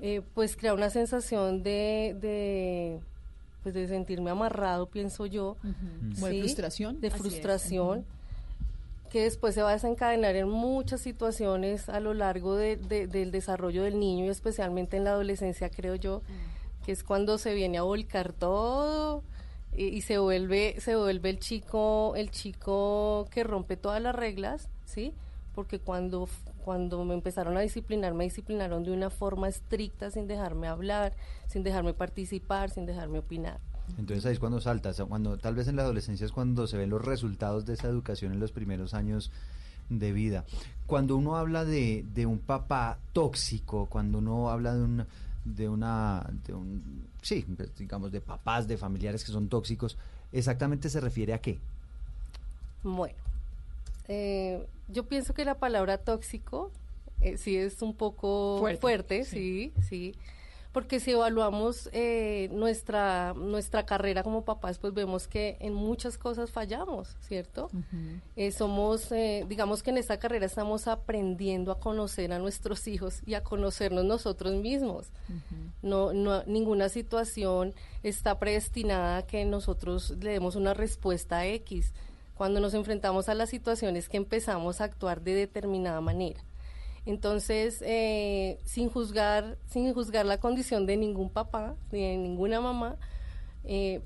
[0.00, 3.00] eh, pues crea una sensación de, de,
[3.62, 5.56] pues de sentirme amarrado, pienso yo.
[6.14, 7.00] Como de frustración.
[7.00, 7.14] De es.
[7.14, 8.04] frustración.
[9.10, 13.30] que después se va a desencadenar en muchas situaciones a lo largo de- de- del
[13.30, 16.20] desarrollo del niño y especialmente en la adolescencia, creo yo,
[16.84, 19.22] que es cuando se viene a volcar todo
[19.76, 25.12] y, se vuelve se vuelve el chico el chico que rompe todas las reglas, ¿sí?
[25.54, 26.28] Porque cuando
[26.64, 31.14] cuando me empezaron a disciplinar, me disciplinaron de una forma estricta, sin dejarme hablar,
[31.46, 33.60] sin dejarme participar, sin dejarme opinar.
[33.98, 36.88] Entonces ahí es cuando saltas, cuando tal vez en la adolescencia es cuando se ven
[36.88, 39.30] los resultados de esa educación en los primeros años
[39.90, 40.44] de vida.
[40.86, 45.06] Cuando uno habla de, de un papá tóxico, cuando uno habla de un
[45.44, 49.96] de una de un sí, pues, digamos de papás, de familiares que son tóxicos,
[50.32, 51.58] exactamente se refiere a qué?
[52.82, 53.16] Bueno,
[54.08, 56.70] eh, yo pienso que la palabra tóxico
[57.20, 60.14] eh, sí es un poco Fuerte, fuerte, sí, sí,
[60.74, 66.50] porque si evaluamos eh, nuestra nuestra carrera como papás, pues vemos que en muchas cosas
[66.50, 67.70] fallamos, ¿cierto?
[68.34, 73.22] Eh, somos, eh, digamos que en esta carrera estamos aprendiendo a conocer a nuestros hijos
[73.24, 75.12] y a conocernos nosotros mismos.
[75.80, 81.94] No, no, ninguna situación está predestinada a que nosotros le demos una respuesta X.
[82.34, 86.42] Cuando nos enfrentamos a las situaciones que empezamos a actuar de determinada manera.
[87.06, 92.96] Entonces, eh, sin juzgar, sin juzgar la condición de ningún papá ni de ninguna mamá,
[93.64, 94.00] eh,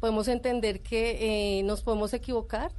[0.00, 2.70] podemos entender que eh, nos podemos equivocar,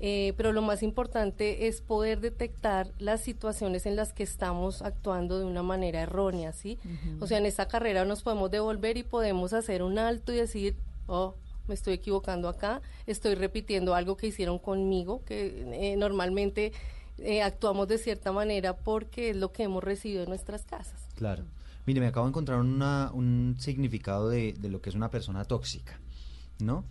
[0.00, 5.38] eh, pero lo más importante es poder detectar las situaciones en las que estamos actuando
[5.38, 6.78] de una manera errónea, ¿sí?
[7.20, 10.76] O sea, en esta carrera nos podemos devolver y podemos hacer un alto y decir,
[11.06, 11.34] oh,
[11.68, 16.72] me estoy equivocando acá, estoy repitiendo algo que hicieron conmigo, que eh, normalmente
[17.18, 21.00] eh, actuamos de cierta manera porque es lo que hemos recibido en nuestras casas.
[21.14, 21.44] Claro.
[21.86, 25.44] Mire, me acabo de encontrar una- un significado de, de lo que es una persona
[25.44, 26.00] tóxica,
[26.58, 26.84] ¿no?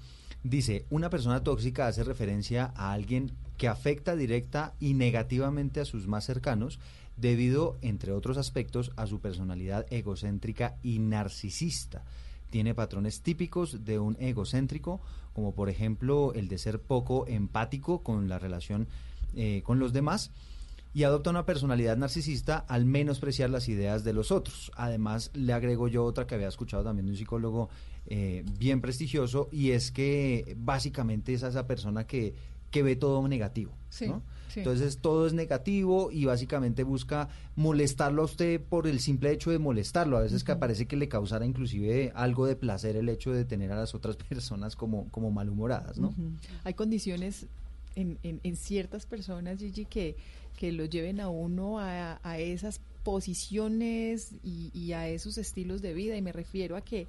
[0.43, 6.07] Dice, una persona tóxica hace referencia a alguien que afecta directa y negativamente a sus
[6.07, 6.79] más cercanos
[7.17, 12.03] debido, entre otros aspectos, a su personalidad egocéntrica y narcisista.
[12.51, 15.01] tiene patrones típicos de un egocéntrico,
[15.33, 18.87] como por ejemplo el de ser poco empático con la relación
[19.35, 20.31] eh, con los demás
[20.95, 24.71] y adopta una personalidad narcisista al menospreciar las ideas de los otros.
[24.77, 27.69] Además, le agrego yo otra que había escuchado también de un psicólogo
[28.05, 32.33] eh, bien prestigioso y es que básicamente es esa persona que,
[32.71, 33.73] que ve todo negativo.
[33.89, 34.21] Sí, ¿no?
[34.47, 34.61] sí.
[34.61, 39.59] Entonces todo es negativo y básicamente busca molestarlo a usted por el simple hecho de
[39.59, 40.15] molestarlo.
[40.17, 43.73] A veces que parece que le causara inclusive algo de placer el hecho de tener
[43.73, 46.13] a las otras personas como, como malhumoradas, ¿no?
[46.63, 47.47] Hay condiciones
[47.95, 50.15] en, en- en ciertas personas, Gigi, que,
[50.57, 56.15] que lo lleven a uno a, a esas posiciones y, a esos estilos de vida.
[56.15, 57.07] Y me refiero a que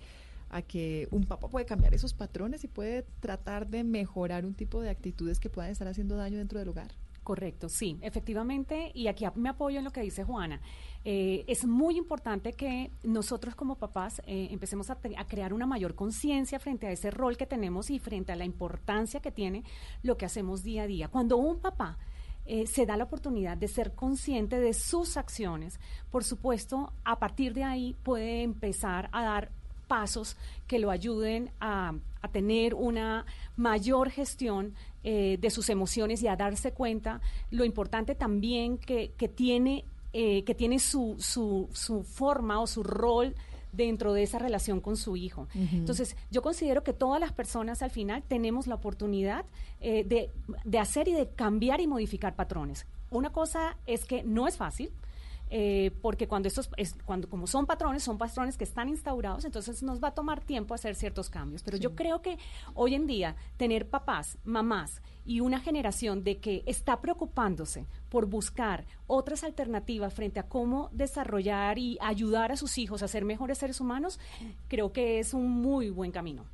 [0.49, 4.81] a que un papá puede cambiar esos patrones y puede tratar de mejorar un tipo
[4.81, 6.93] de actitudes que puedan estar haciendo daño dentro del hogar.
[7.25, 10.61] Correcto, sí, efectivamente, y aquí me apoyo en lo que dice Juana.
[11.09, 14.97] Eh, es muy importante que nosotros como papás eh, empecemos a,
[15.29, 19.21] crear una mayor conciencia frente a ese rol que tenemos y frente a la importancia
[19.21, 19.63] que tiene
[20.03, 21.07] lo que hacemos día a día.
[21.07, 21.97] Cuando un papá
[22.45, 25.79] eh, se da la oportunidad de ser consciente de sus acciones,
[26.11, 29.53] por supuesto, a partir de ahí puede empezar a dar
[29.87, 31.95] pasos que lo ayuden a,
[32.33, 37.21] tener una mayor gestión de sus emociones y a darse cuenta
[37.53, 39.85] lo importante también que, que tiene,
[40.19, 43.35] eh, que tiene su, su, su forma o su rol
[43.71, 45.47] dentro de esa relación con su hijo.
[45.55, 49.45] Entonces, yo considero que todas las personas al final tenemos la oportunidad
[49.79, 50.31] eh, de,
[50.65, 52.87] de hacer y de cambiar y modificar patrones.
[53.11, 54.91] Una cosa es que no es fácil,
[55.51, 59.83] eh, porque cuando estos es, cuando como son patrones son patrones que están instaurados entonces
[59.83, 61.63] nos va a tomar tiempo hacer ciertos cambios.
[61.63, 62.39] Pero yo creo que
[62.75, 68.87] hoy en día tener papás mamás y una generación de que está preocupándose por buscar
[69.07, 73.81] otras alternativas frente a cómo desarrollar y ayudar a sus hijos a ser mejores seres
[73.81, 74.19] humanos
[74.69, 76.45] creo que es un muy buen camino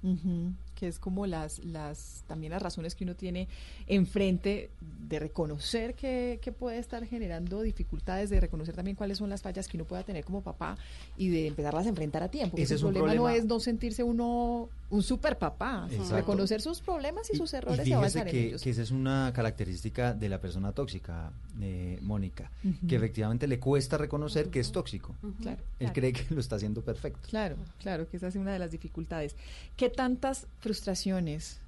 [0.82, 3.46] que es como las, las también las razones que uno tiene
[3.86, 9.42] enfrente de reconocer que, que puede estar generando dificultades, de reconocer también cuáles son las
[9.42, 10.76] fallas que uno pueda tener como papá
[11.16, 12.50] y de empezarlas a enfrentar a tiempo.
[12.50, 16.16] porque Ese el es un problema, no es no sentirse uno un super papá, Exacto.
[16.16, 18.62] reconocer sus problemas y, sus errores y, y avanzar fíjese en que, ellos.
[18.62, 22.50] que esa es una característica de la persona tóxica, eh, Mónica,
[22.86, 25.14] que efectivamente le cuesta reconocer que es tóxico.
[25.40, 25.92] Claro, Él claro.
[25.94, 27.26] cree que lo está haciendo perfecto.
[27.30, 29.34] Claro, claro, que esa es una de las dificultades.
[29.78, 31.58] ¿Qué tantas frustraciones,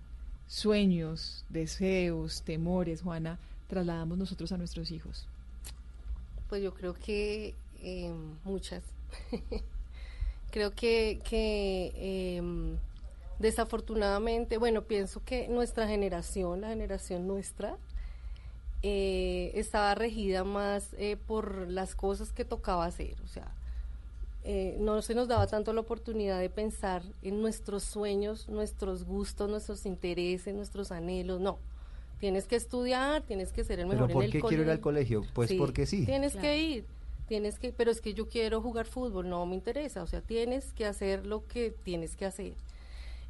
[0.46, 5.26] sueños, deseos, temores, Juana, trasladamos nosotros a nuestros hijos?
[6.50, 8.12] Pues yo creo que eh,
[8.44, 8.82] muchas.
[10.50, 12.76] creo que, que eh,
[13.38, 17.76] desafortunadamente, bueno, pienso que nuestra generación, la generación nuestra,
[18.82, 23.54] eh, estaba regida más eh, por las cosas que tocaba hacer, o sea,
[24.46, 29.48] eh, no se nos daba tanto la oportunidad de pensar en nuestros sueños, nuestros gustos,
[29.48, 31.58] nuestros intereses, nuestros anhelos, no.
[32.20, 34.70] Tienes que estudiar, tienes que ser el Pero mejor ¿por en el qué quiero ir
[34.70, 35.20] al colegio.
[35.20, 35.34] colegio?
[35.34, 36.04] Pues porque sí.
[36.04, 36.42] Tienes Claro.
[36.42, 36.84] que ir,
[37.26, 40.72] tienes que, pero es que yo quiero jugar fútbol, no me interesa, o sea, tienes
[40.74, 42.52] que hacer lo que tienes que hacer.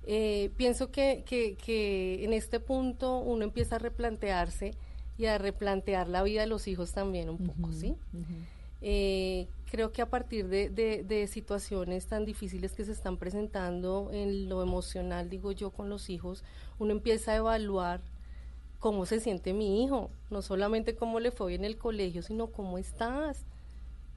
[0.07, 4.73] Eh, pienso que, que, que en este punto uno empieza a replantearse
[5.17, 7.95] y a replantear la vida de los hijos también un poco, ¿sí?
[8.83, 14.11] Eh, creo que a partir de, de- de situaciones tan difíciles que se están presentando
[14.13, 16.45] en lo emocional, digo yo, con los hijos,
[16.79, 18.01] uno empieza a evaluar
[18.81, 22.49] cómo se siente mi hijo, no solamente cómo le fue hoy en el colegio, sino
[22.49, 23.45] cómo estás,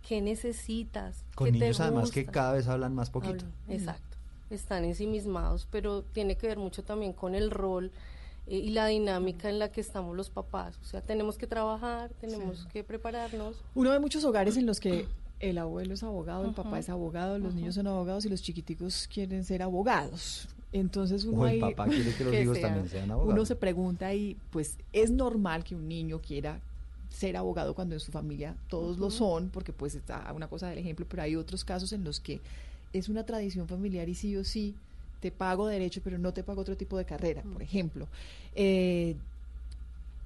[0.06, 1.23] qué necesitas.
[1.36, 2.32] Con qué te niños además que gusta.
[2.34, 3.45] cada vez hablan más poquito.
[3.69, 4.16] Exacto,
[4.49, 7.91] están ensimismados, pero tiene que ver mucho también con el rol
[8.47, 10.77] eh, y la dinámica en la que estamos los papás.
[10.81, 13.57] O sea, tenemos que trabajar, tenemos que prepararnos.
[13.75, 15.05] Uno ve muchos hogares en los que
[15.39, 16.77] el abuelo es abogado, el papá Ujú.
[16.77, 20.47] es abogado, los niños son abogados y los chiquiticos quieren ser abogados.
[20.73, 23.33] Entonces uno O el ahí- papá quiere que los hijos también sean abogados.
[23.33, 26.60] Uno se pregunta y pues es normal que un niño quiera
[27.10, 29.15] ser abogado cuando en su familia todos lo Ujú.
[29.15, 32.41] son, porque pues está una cosa del ejemplo, pero hay otros casos en los que
[32.93, 34.76] es una tradición familiar y sí o sí
[35.19, 38.08] te pago derecho, pero no te pago otro tipo de carrera, por ejemplo.
[38.56, 39.15] Eh,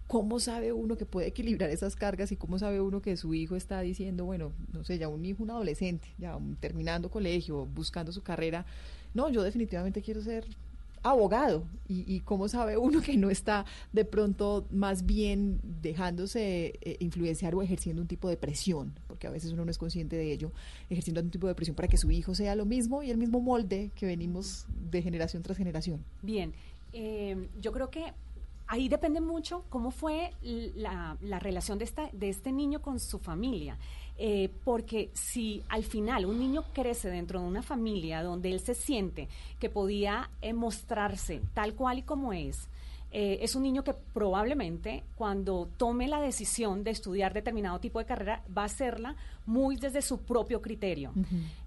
[0.07, 3.55] ¿Cómo sabe uno que puede equilibrar esas cargas y cómo sabe uno que su hijo
[3.55, 8.11] está diciendo, bueno, no sé, ya un hijo, un adolescente, ya un- terminando colegio, buscando
[8.11, 8.65] su carrera,
[9.13, 10.43] no, yo definitivamente quiero ser
[11.03, 16.97] abogado y, y cómo sabe uno que no está de pronto más bien dejándose eh,
[16.99, 20.31] influenciar o ejerciendo un tipo de presión, porque a veces uno no es consciente de
[20.31, 20.51] ello,
[20.89, 23.41] ejerciendo un tipo de presión para que su hijo sea lo mismo y el mismo
[23.41, 26.03] molde que venimos de generación tras generación.
[26.21, 26.53] Bien,
[26.93, 28.13] eh, yo creo que
[28.71, 33.77] ahí depende mucho cómo fue la, la relación de, de este niño con su familia.
[34.17, 38.73] Eh, porque si al final un niño crece dentro de una familia donde él se
[38.73, 39.27] siente
[39.59, 42.69] que podía eh, mostrarse tal cual y como es,
[43.13, 48.05] eh, es un niño que probablemente cuando tome la decisión de estudiar determinado tipo de
[48.05, 51.11] carrera va a hacerla muy desde su propio criterio.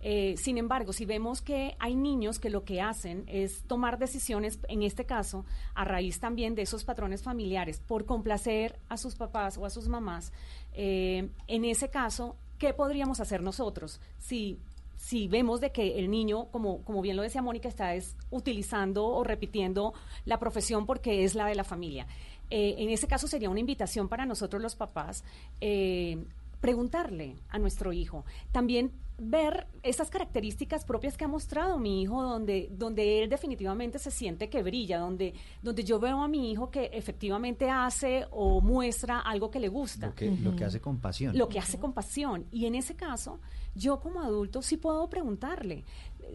[0.00, 4.58] Eh, sin embargo, si vemos que hay niños que lo que hacen es tomar decisiones,
[4.68, 5.44] en este caso,
[5.74, 9.86] a raíz también de esos patrones familiares, por complacer a sus papás o a sus
[9.86, 10.32] mamás,
[10.72, 14.00] eh, en ese caso, ¿qué podríamos hacer nosotros?
[14.18, 14.58] Si
[14.96, 19.06] si vemos de que el niño, como, como bien lo decía Mónica, está es, utilizando
[19.06, 22.06] o repitiendo la profesión porque es la de la familia.
[22.50, 25.24] Eh, en ese caso sería una invitación para nosotros los papás
[25.60, 26.24] eh,
[26.60, 28.24] preguntarle a nuestro hijo.
[28.52, 34.10] También ver esas características propias que ha mostrado mi hijo, donde, donde él definitivamente se
[34.10, 39.20] siente que brilla, donde, donde yo veo a mi hijo que efectivamente hace o muestra
[39.20, 40.08] algo que le gusta.
[40.08, 41.36] Lo que, lo que hace con pasión.
[41.36, 42.46] Lo que hace con pasión.
[42.50, 43.40] Y en ese caso,
[43.74, 45.84] yo como adulto sí puedo preguntarle,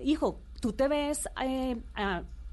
[0.04, 1.28] hijo, tú te ves...
[1.44, 1.78] Eh,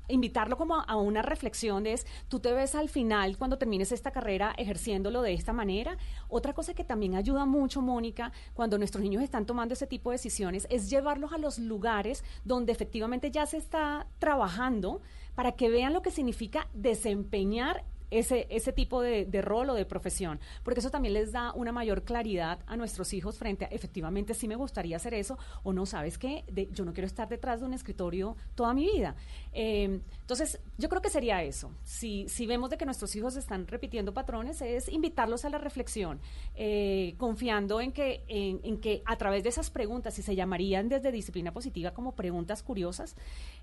[0.09, 4.11] invitarlo como a una reflexión de es, tú te ves al final cuando termines esta
[4.11, 5.97] carrera ejerciéndolo de esta manera.
[6.29, 10.15] Otra cosa que también ayuda mucho, Mónica, cuando nuestros niños están tomando ese tipo de
[10.15, 15.01] decisiones, es llevarlos a los lugares donde efectivamente ya se está trabajando
[15.35, 20.41] para que vean lo que significa desempeñar ese, ese tipo de, rol o de profesión,
[20.63, 24.49] porque eso también les da una mayor claridad a nuestros hijos frente a, efectivamente, si
[24.49, 26.45] me gustaría hacer eso, o no, ¿sabes qué?
[26.73, 29.17] yo no quiero estar detrás de un escritorio toda mi vida.
[29.59, 31.73] Em, entonces, yo creo que sería eso.
[31.83, 36.21] Si, si vemos de que nuestros hijos están repitiendo patrones, es invitarlos a la reflexión,
[36.55, 41.11] eh, confiando en que, en, que a través de esas preguntas, si se llamarían desde
[41.11, 43.17] disciplina positiva como preguntas curiosas,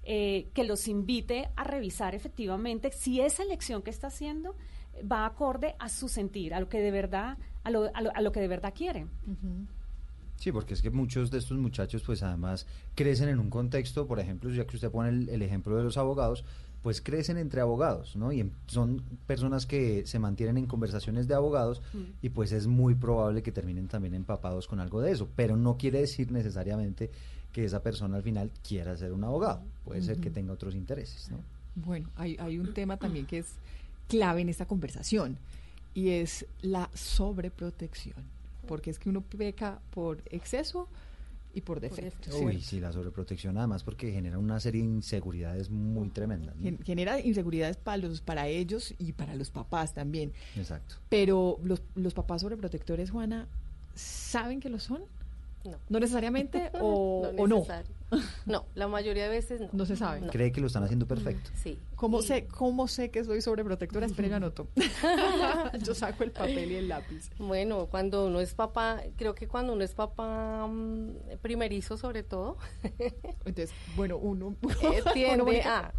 [0.04, 4.56] eh, que los invite a revisar efectivamente si esa elección que está haciendo
[5.00, 8.40] va acorde a su sentir, a lo que de verdad, a lo, a lo, que
[8.40, 9.06] de verdad quiere.
[10.44, 14.20] Sí, porque es que muchos de estos muchachos, pues además crecen en un contexto, por
[14.20, 16.44] ejemplo, ya que usted pone el, ejemplo de los abogados,
[16.82, 18.34] pues crecen entre abogados, ¿no?
[18.34, 21.82] Y son personas que se mantienen en conversaciones de abogados
[22.22, 25.78] y pues es muy probable que terminen también empapados con algo de eso, pero no
[25.78, 27.10] quiere decir necesariamente
[27.54, 31.32] que esa persona al final quiera ser un abogado, puede ser que tenga otros intereses,
[31.32, 31.38] ¿no?
[31.76, 33.54] Bueno, hay, hay un tema también que es
[34.10, 35.38] clave en esta conversación
[35.94, 40.88] y es la sobreprotección, porque es que uno peca por exceso
[41.54, 42.36] y por defecto.
[42.40, 46.56] Uy, sí, la sobreprotección además porque genera una serie de inseguridades muy tremendas.
[46.84, 50.34] Genera inseguridades para los para ellos y para los papás también.
[50.56, 50.96] Exacto.
[51.10, 53.48] Pero los, los papás sobreprotectores, Juana,
[53.94, 55.04] ¿saben que lo son?
[55.64, 55.78] No.
[55.90, 57.44] ¿No necesariamente o no?
[57.44, 57.66] O no?
[58.46, 59.70] No, la mayoría de veces no.
[59.72, 60.28] No se sabe.
[60.28, 61.50] Cree que lo están haciendo perfecto.
[61.56, 61.80] Sí.
[61.96, 64.06] ¿Cómo, sé, ¿Cómo sé que soy sobreprotectora?
[64.14, 64.68] Espera, yo anoto.
[65.84, 67.30] yo saco el papel y el lápiz.
[67.38, 72.58] Bueno, cuando uno es papá, creo que cuando uno es papá mm, primerizo sobre todo.
[73.46, 74.56] Entonces, bueno, uno...
[74.82, 75.94] Eh, tiende a...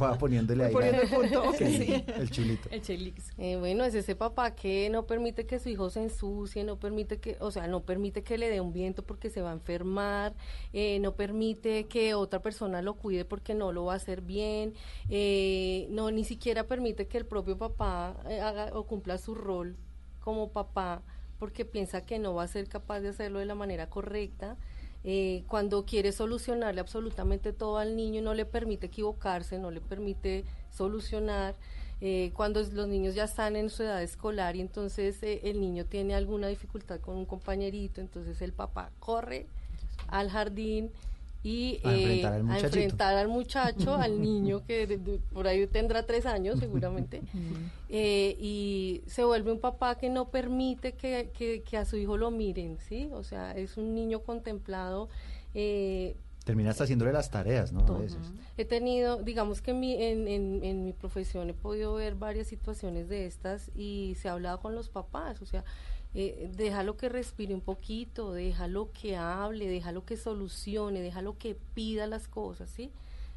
[0.00, 0.72] Va poniéndole ahí.
[0.72, 1.52] Poniendo el punto.
[1.56, 2.04] sí.
[2.06, 2.68] El chulito.
[2.70, 3.30] El chelix.
[3.38, 7.18] Eh, bueno, es ese papá que no permite que su hijo se ensucie, no permite
[7.18, 10.34] que, o sea, no permite que le dé un viento porque se va a enfermar,
[10.72, 14.74] eh, no permite que otra persona lo cuide porque no lo va a hacer bien,
[15.08, 19.76] eh, no, ni siquiera permite que el propio papá eh, haga o cumpla su rol
[20.20, 21.02] como papá
[21.38, 24.56] porque piensa que no va a ser capaz de hacerlo de la manera correcta.
[25.04, 30.44] Eh, cuando quiere solucionarle absolutamente todo al niño, no le permite equivocarse, no le permite
[30.70, 31.54] solucionar.
[32.34, 36.46] cuando los niños ya están en su edad escolar y entonces el niño tiene alguna
[36.48, 39.46] dificultad con un compañerito, entonces el papá corre
[40.08, 40.90] al jardín
[41.42, 44.98] y a enfrentar, al, a enfrentar al muchacho, al niño que
[45.32, 47.22] por ahí tendrá tres años seguramente,
[47.88, 51.30] eh, y se vuelve un papá que no permite que,
[51.64, 53.08] que, a su hijo lo miren, ¿sí?
[53.12, 55.08] O sea, es un niño contemplado.
[55.54, 57.80] Eh, Termina hasta haciéndole las tareas, ¿no?
[57.80, 58.32] A veces.
[58.56, 63.08] He tenido, digamos que mi, en, en, en mi profesión he podido ver varias situaciones
[63.08, 65.62] de estas y se ha hablado con los papás, o sea,
[66.14, 72.06] eh, déjalo que respire un poquito, déjalo que hable, déjalo que solucione, déjalo que pida
[72.06, 72.90] las cosas, ¿sí?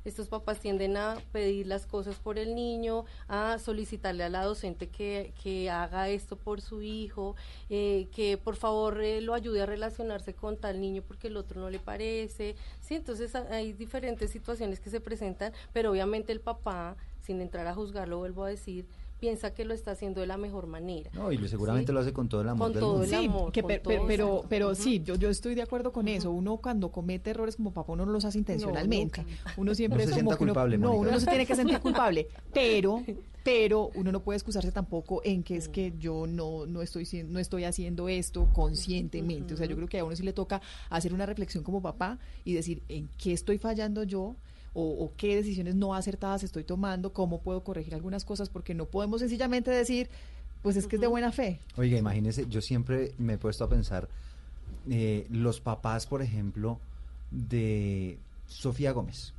[0.03, 4.89] Estos papás tienden a pedir las cosas por el niño, a solicitarle a la docente
[4.89, 7.35] que, que haga esto por su hijo,
[7.69, 11.61] eh, que por favor eh, lo ayude a relacionarse con tal niño porque el otro
[11.61, 12.55] no le parece.
[12.79, 17.75] Sí, entonces hay diferentes situaciones que se presentan, pero obviamente el papá, sin entrar a
[17.75, 18.87] juzgarlo, vuelvo a decir,
[19.21, 21.11] piensa que lo está haciendo de la mejor manera.
[21.13, 21.93] No, y seguramente ¿sí?
[21.93, 23.03] lo hace con todo el amor Con del todo mundo.
[23.05, 25.61] el Sí, amor, que con pe- todo pe- pero, pero sí, yo, yo estoy de
[25.61, 26.31] acuerdo con eso.
[26.31, 29.23] Uno cuando comete errores como papá, uno no los hace intencionalmente.
[29.57, 31.55] uno siempre es se como sienta que uno- culpable, no, uno no se tiene que
[31.55, 33.03] sentir culpable, pero
[33.43, 37.37] pero uno no puede excusarse tampoco en que es que yo no no estoy no
[37.39, 39.53] estoy haciendo esto conscientemente.
[39.53, 42.17] O sea, yo creo que a uno sí le toca hacer una reflexión como papá
[42.43, 44.35] y decir en qué estoy fallando yo.
[44.73, 48.85] O, o qué decisiones no acertadas estoy tomando, cómo puedo corregir algunas cosas, porque no
[48.85, 50.09] podemos sencillamente decir,
[50.61, 51.59] pues es que es de buena fe.
[51.75, 54.07] Oiga, imagínese, yo siempre me he puesto a pensar,
[54.89, 56.79] eh, los papás, por ejemplo,
[57.31, 58.17] de
[58.47, 59.33] Sofía Gómez,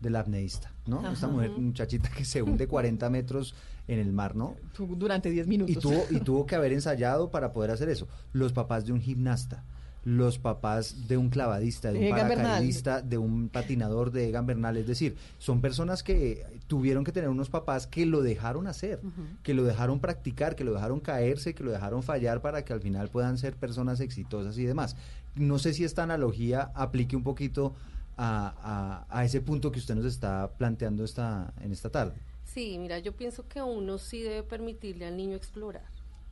[0.00, 1.00] de la apneísta, ¿no?
[1.00, 1.12] Ajá.
[1.12, 3.54] Esta mujer, muchachita que se hunde 40 metros
[3.88, 4.56] en el mar, ¿no?
[4.78, 5.76] Durante 10 minutos.
[5.76, 8.06] Y tuvo, y tuvo que haber ensayado para poder hacer eso.
[8.32, 9.64] Los papás de un gimnasta,
[10.04, 13.08] los papás de un clavadista, de un Egan Bernal.
[13.08, 14.76] de un patinador de Egan Bernal.
[14.78, 19.00] Es decir, son personas que tuvieron que tener unos papás que lo dejaron hacer,
[19.42, 22.80] que lo dejaron practicar, que lo dejaron caerse, que lo dejaron fallar para que al
[22.80, 24.96] final puedan ser personas exitosas y demás.
[25.34, 27.74] No sé si esta analogía aplique un poquito
[28.16, 32.14] a, a- a ese punto que usted nos está planteando esta, en esta tarde.
[32.44, 35.84] Sí, mira, yo pienso que uno sí debe permitirle al niño explorar,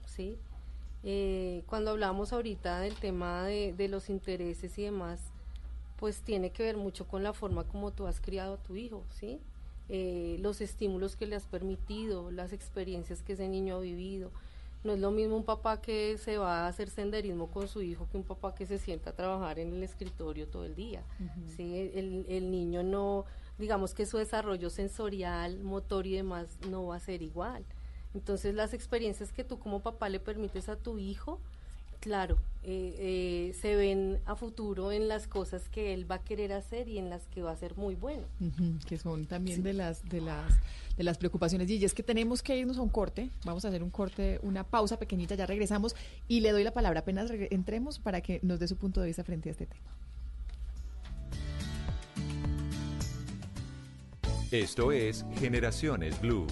[0.06, 0.36] ¿sí?
[1.10, 5.32] Eh, cuando hablamos ahorita del tema de, de los intereses y demás,
[5.96, 9.06] pues tiene que ver mucho con la forma como tú has criado a tu hijo,
[9.18, 9.40] ¿sí?
[9.88, 14.30] Eh, los estímulos que le has permitido, las experiencias que ese niño ha vivido.
[14.84, 18.06] No es lo mismo un papá que se va a hacer senderismo con su hijo
[18.12, 21.02] que un papá que se sienta a trabajar en el escritorio todo el día.
[21.56, 21.90] ¿sí?
[21.94, 23.24] el, el niño no,
[23.56, 27.64] digamos que su desarrollo sensorial, motor y demás no va a ser igual.
[28.18, 31.38] Entonces las experiencias que tú como papá le permites a tu hijo,
[32.00, 36.52] claro, eh, eh, se ven a futuro en las cosas que él va a querer
[36.52, 38.24] hacer y en las que va a ser muy bueno.
[38.88, 40.52] Que son también de las de las
[40.96, 43.84] de las preocupaciones y es que tenemos que irnos a un corte vamos a hacer
[43.84, 45.94] un corte una pausa pequeñita ya regresamos
[46.26, 49.22] y le doy la palabra apenas entremos para que nos dé su punto de vista
[49.22, 49.92] frente a este tema
[54.50, 56.46] Esto es Generaciones Blue.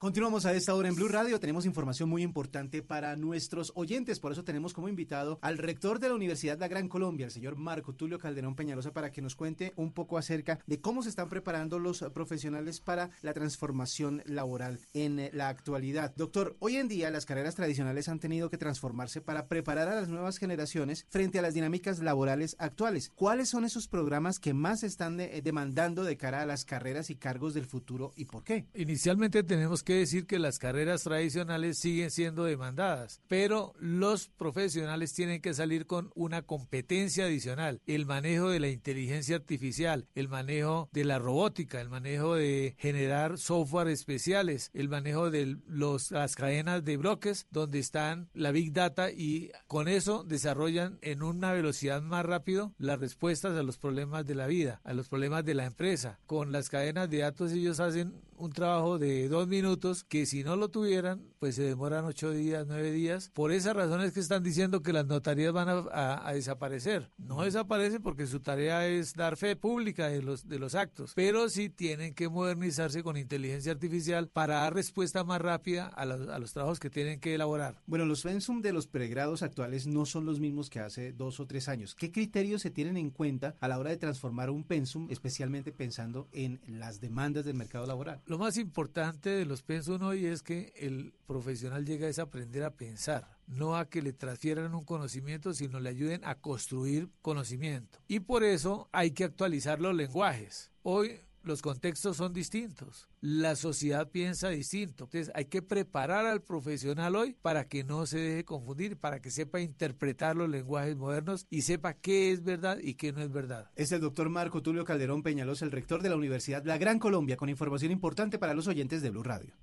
[0.00, 1.38] Continuamos a esta hora en Blue Radio.
[1.40, 4.18] Tenemos información muy importante para nuestros oyentes.
[4.18, 7.56] Por eso tenemos como invitado al rector de la Universidad La Gran Colombia, el señor
[7.56, 11.28] Marco Tulio Calderón Peñalosa, para que nos cuente un poco acerca de cómo se están
[11.28, 16.14] preparando los profesionales para la transformación laboral en la actualidad.
[16.16, 20.08] Doctor, hoy en día las carreras tradicionales han tenido que transformarse para preparar a las
[20.08, 23.12] nuevas generaciones frente a las dinámicas laborales actuales.
[23.14, 27.16] ¿Cuáles son esos programas que más están eh, demandando de cara a las carreras y
[27.16, 28.64] cargos del futuro y por qué?
[28.72, 35.40] Inicialmente tenemos que decir que las carreras tradicionales siguen siendo demandadas, pero los profesionales tienen
[35.40, 41.04] que salir con una competencia adicional, el manejo de la inteligencia artificial, el manejo de
[41.04, 46.96] la robótica, el manejo de generar software especiales, el manejo de los, las cadenas de
[46.96, 52.74] bloques donde están la big data y con eso desarrollan en una velocidad más rápido
[52.78, 56.18] las respuestas a los problemas de la vida, a los problemas de la empresa.
[56.26, 58.14] Con las cadenas de datos ellos hacen
[58.44, 62.66] un trabajo de dos minutos que si no lo tuvieran, pues se demoran ocho días,
[62.66, 63.30] nueve días.
[63.34, 67.10] Por esa razón es que están diciendo que las notarías van a, a- a desaparecer.
[67.18, 71.48] No desaparecen porque su tarea es dar fe pública de los, de los actos, pero
[71.48, 76.38] sí tienen que modernizarse con inteligencia artificial para dar respuesta más rápida a los, a
[76.38, 77.80] los trabajos que tienen que elaborar.
[77.86, 81.46] Bueno, los pensum de los pregrados actuales no son los mismos que hace dos o
[81.46, 81.94] tres años.
[81.94, 86.28] ¿Qué criterios se tienen en cuenta a la hora de transformar un pensum, especialmente pensando
[86.32, 88.20] en las demandas del mercado laboral?
[88.30, 92.76] Lo más importante de los pensum hoy es que el profesional llega es aprender a
[92.76, 97.98] pensar, no a que le transfieran un conocimiento, sino le ayuden a construir conocimiento.
[98.06, 100.70] Y por eso hay que actualizar los lenguajes.
[100.84, 105.04] Hoy los contextos son distintos, la sociedad piensa distinto.
[105.04, 109.30] Entonces hay que preparar al profesional hoy para que no se deje confundir, para que
[109.30, 113.70] sepa interpretar los lenguajes modernos y sepa qué es verdad y qué no es verdad.
[113.76, 117.36] Es el doctor Marco Tulio Calderón Peñalosa, el rector de la Universidad La Gran Colombia,
[117.36, 119.54] con información importante para los oyentes de Blue Radio.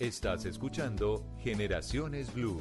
[0.00, 2.58] Estás escuchando Generaciones Blue.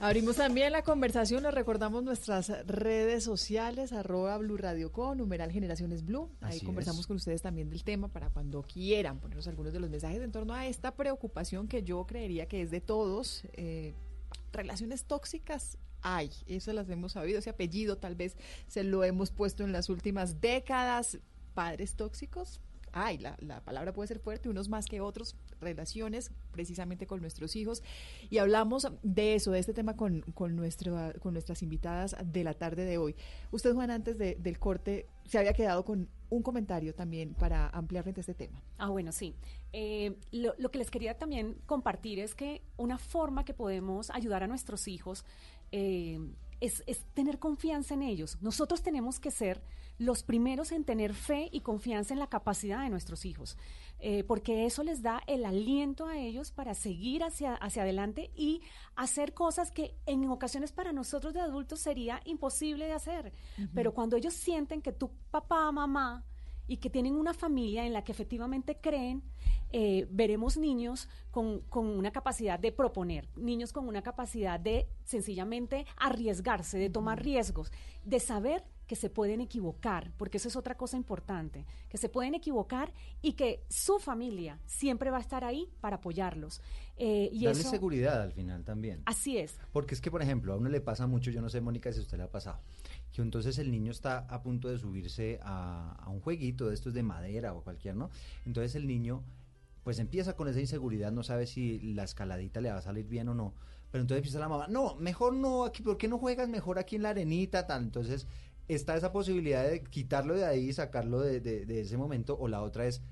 [0.00, 6.04] Abrimos también la conversación, les recordamos nuestras redes sociales, arroba Blue Radio con, numeral Generaciones
[6.04, 6.28] Blue.
[6.40, 7.06] Ahí Así conversamos es.
[7.06, 10.52] con ustedes también del tema para cuando quieran ponernos algunos de los mensajes en torno
[10.52, 13.44] a esta preocupación que yo creería que es de todos.
[13.52, 13.94] eh,
[14.52, 19.62] relaciones tóxicas hay, eso las hemos sabido, ese apellido tal vez se lo hemos puesto
[19.62, 21.20] en las últimas décadas.
[21.54, 22.60] Padres tóxicos,
[22.92, 27.56] ay, la, la palabra puede ser fuerte, unos más que otros, relaciones precisamente con nuestros
[27.56, 27.82] hijos.
[28.30, 32.54] Y hablamos de eso, de este tema con, con, nuestro, con nuestras invitadas de la
[32.54, 33.14] tarde de hoy.
[33.50, 38.04] Usted, Juan, antes de- del corte, se había quedado con un comentario también para ampliar
[38.04, 38.62] frente a este tema.
[38.78, 39.34] Ah, bueno, sí.
[39.72, 44.46] Eh, lo, que les quería también compartir es que una forma que podemos ayudar a
[44.46, 45.24] nuestros hijos
[45.72, 46.18] eh,
[46.60, 46.84] es
[47.14, 48.38] tener confianza en ellos.
[48.42, 49.62] Nosotros tenemos que ser
[50.00, 53.58] los primeros en tener fe y confianza en la capacidad de nuestros hijos,
[53.98, 58.62] eh, porque eso les da el aliento a ellos para seguir hacia, hacia adelante y
[58.96, 63.34] hacer cosas que en ocasiones para nosotros de adultos sería imposible de hacer.
[63.74, 66.24] Pero cuando ellos sienten que tu papá, mamá,
[66.66, 69.22] y que tienen una familia en la que efectivamente creen,
[69.70, 75.84] eh, veremos niños con, con una capacidad de proponer, niños con una capacidad de sencillamente
[75.96, 77.70] arriesgarse, de tomar riesgos,
[78.04, 82.34] de saber que se pueden equivocar, porque eso es otra cosa importante, que se pueden
[82.34, 86.60] equivocar y que su familia siempre va a estar ahí para apoyarlos.
[86.96, 89.02] Eh, y Darle eso, seguridad al final también.
[89.06, 89.60] Así es.
[89.70, 92.00] Porque es que, por ejemplo, a uno le pasa mucho, yo no sé, Mónica, si
[92.00, 92.58] a usted le ha pasado,
[93.12, 96.92] que entonces el niño está a punto de subirse a, a un jueguito de estos
[96.92, 98.10] de madera o cualquier, ¿no?
[98.44, 99.22] Entonces el niño,
[99.84, 103.28] pues empieza con esa inseguridad, no sabe si la escaladita le va a salir bien
[103.28, 103.54] o no.
[103.90, 106.96] Pero entonces empieza la mamá, no, mejor no, aquí, ¿por qué no juegas mejor aquí
[106.96, 107.66] en la arenita?
[107.66, 107.82] Tal.
[107.82, 108.26] Entonces
[108.74, 112.48] está esa posibilidad de quitarlo de ahí y sacarlo de, de- de ese momento, o
[112.48, 113.02] la otra es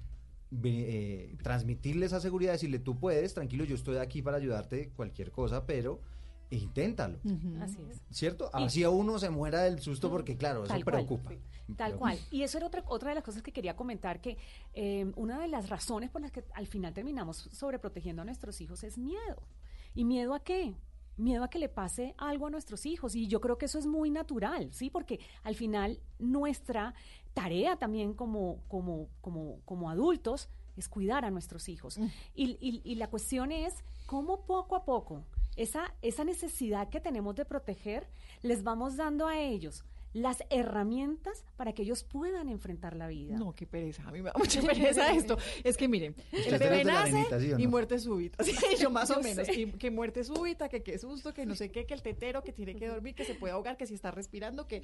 [0.65, 5.67] eh, transmitirle esa seguridad, decirle, tú puedes, tranquilo, yo estoy aquí para ayudarte, cualquier cosa,
[5.67, 6.01] pero
[6.51, 7.19] inténtalo.
[7.61, 8.01] Así es.
[8.11, 8.49] ¿Cierto?
[8.55, 10.95] Así a uno se muera del susto porque, claro, eso Tal cual.
[10.95, 11.33] preocupa.
[11.77, 12.19] Tal cual.
[12.31, 14.39] Y eso era otra, otra de las cosas que quería comentar, que
[14.73, 18.83] eh, una de las razones por las que al final terminamos sobreprotegiendo a nuestros hijos
[18.85, 19.43] es miedo.
[19.95, 20.75] ¿Y miedo a qué?
[21.19, 23.15] Miedo a que le pase algo a nuestros hijos.
[23.15, 24.89] Y yo creo que eso es muy natural, ¿sí?
[24.89, 26.95] Porque al final nuestra
[27.35, 31.99] tarea también como, como, como, como adultos es cuidar a nuestros hijos.
[32.35, 33.75] Y, y- y la cuestión es
[34.07, 35.25] cómo poco a poco
[35.57, 38.07] esa, esa necesidad que tenemos de proteger,
[38.43, 43.37] les vamos dando a ellos las herramientas para que ellos puedan enfrentar la vida.
[43.37, 44.03] No, qué pereza.
[44.09, 45.37] A mí me da mucha pereza esto.
[45.65, 48.43] Es que miren, el bebé nace ¿sí y muerte súbita.
[48.49, 49.49] Sí, yo más o menos.
[49.49, 52.53] Y que muerte súbita, que qué susto, que no sé qué, que el tetero, que
[52.53, 54.83] tiene que dormir, que se puede ahogar, que si está respirando, que...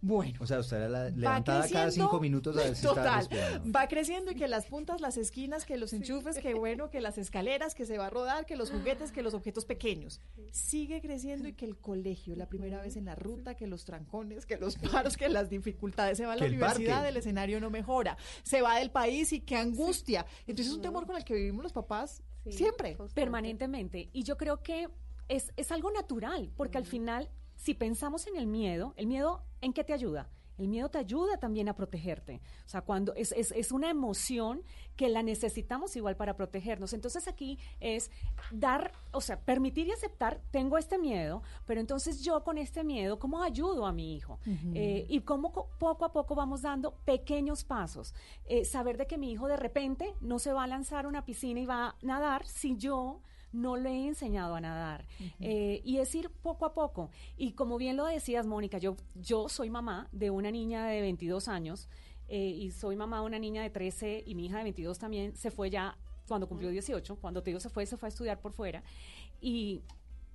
[0.00, 0.38] Bueno.
[0.40, 3.18] O sea, usted era la- va levantada cada cinco minutos a ver si está Total,
[3.18, 3.72] respirando.
[3.72, 7.18] va creciendo y que las puntas, las esquinas, que los enchufes, que bueno, que las
[7.18, 10.20] escaleras, que se va a rodar, que los juguetes, que los objetos pequeños.
[10.52, 14.46] Sigue creciendo y que el colegio, la primera vez en la ruta, que los trancones,
[14.46, 17.08] que los paros, que las dificultades, se va a la universidad, parque.
[17.08, 20.26] el escenario no mejora, se va del país y qué angustia.
[20.46, 22.96] Entonces es un temor con el que vivimos los papás siempre.
[23.14, 24.08] Permanentemente.
[24.12, 24.88] Y yo creo que
[25.28, 29.72] es, es algo natural, porque al final, si pensamos en el miedo, el miedo, ¿en
[29.72, 30.28] qué te ayuda?
[30.58, 32.40] El miedo te ayuda también a protegerte.
[32.64, 34.62] O sea, cuando es, es, es una emoción
[34.96, 36.92] que la necesitamos igual para protegernos.
[36.94, 38.10] Entonces aquí es
[38.50, 43.18] dar, o sea, permitir y aceptar, tengo este miedo, pero entonces yo con este miedo,
[43.18, 44.38] ¿cómo ayudo a mi hijo?
[44.46, 44.72] Ujú.
[44.74, 48.14] Eh, y cómo co- poco a poco vamos dando pequeños pasos.
[48.46, 51.24] Eh, saber de que mi hijo de repente no se va a lanzar a una
[51.26, 53.20] piscina y va a nadar si yo
[53.52, 55.06] no le he enseñado a nadar.
[55.40, 57.10] Eh, y es ir poco a poco.
[57.36, 61.48] Y como bien lo decías, Mónica, yo, yo soy mamá de una niña de 22
[61.48, 61.88] años
[62.28, 65.36] eh, y soy mamá de una niña de 13 y mi hija de 22 también
[65.36, 65.96] se fue ya
[66.28, 67.16] cuando cumplió 18.
[67.16, 68.82] Cuando te digo se fue, se fue a estudiar por fuera.
[69.40, 69.82] Y,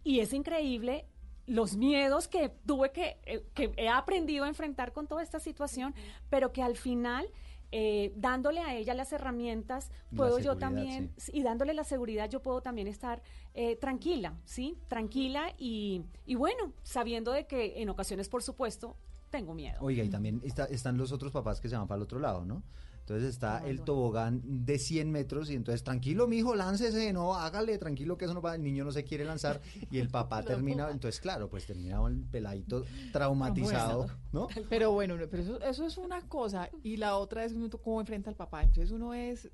[0.03, 1.05] y es increíble
[1.47, 5.93] los miedos que tuve que, eh, que he aprendido a enfrentar con toda esta situación,
[6.29, 7.27] pero que al final,
[7.71, 12.41] eh, dándole a ella las herramientas, La puedo yo también, y dándole la seguridad, yo
[12.41, 13.21] puedo también estar
[13.53, 14.77] eh, tranquila, ¿sí?
[14.87, 18.95] Tranquila y, y bueno, sabiendo de que en ocasiones, por supuesto,
[19.29, 19.77] tengo miedo.
[19.81, 22.43] Oiga, y también está- están los otros papás que se van para el otro lado,
[22.45, 22.63] ¿no?
[23.01, 28.17] Entonces está el tobogán de 100 metros y entonces, tranquilo, mijo, láncese, no, hágale, tranquilo,
[28.17, 31.19] que eso no va, el niño no se quiere lanzar y el papá termina, entonces,
[31.19, 34.47] claro, pues termina el peladito traumatizado, ¿no?
[34.69, 37.99] Pero bueno, no, pero eso, eso es una cosa y la otra es uno cómo
[37.99, 38.63] enfrenta al papá.
[38.63, 39.49] Entonces uno es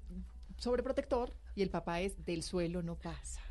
[0.58, 3.42] sobreprotector y el papá es del suelo no pasa.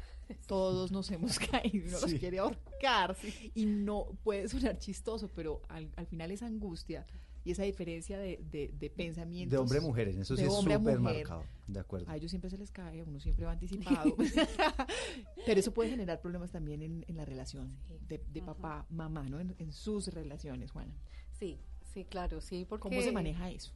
[0.47, 2.11] Todos nos hemos caído, uno Sí.
[2.11, 3.17] los quiere ahorcar
[3.55, 7.07] y no puede sonar chistoso, pero al, al final esa angustia
[7.47, 9.53] y esa diferencia de, de, de pensamientos.
[9.53, 12.11] De hombre a mujer, en eso sí es súper marcado, de acuerdo.
[12.11, 14.17] A ellos siempre se les cae, uno siempre va anticipado.
[15.47, 17.79] Pero eso puede generar problemas también en, en la relación
[18.09, 19.39] de, de papá, mamá, ¿no?
[19.39, 20.93] En, en sus relaciones, Juana.
[21.39, 21.61] Sí,
[21.95, 22.89] sí, claro, sí, porque...
[22.89, 23.71] ¿Cómo se maneja eso?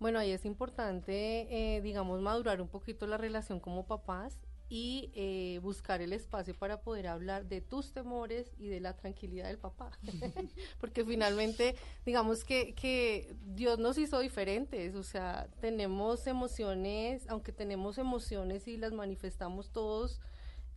[0.00, 4.36] Bueno, ahí es importante, eh, digamos, madurar un poquito la relación como papás
[4.68, 9.46] y eh, buscar el espacio para poder hablar de tus temores y de la tranquilidad
[9.46, 9.90] del papá.
[10.80, 17.98] Porque finalmente, digamos que, que Dios nos hizo diferentes, o sea, tenemos emociones, aunque tenemos
[17.98, 20.20] emociones y las manifestamos todos,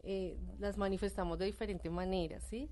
[0.04, 2.70] eh, las manifestamos de diferente manera, ¿sí?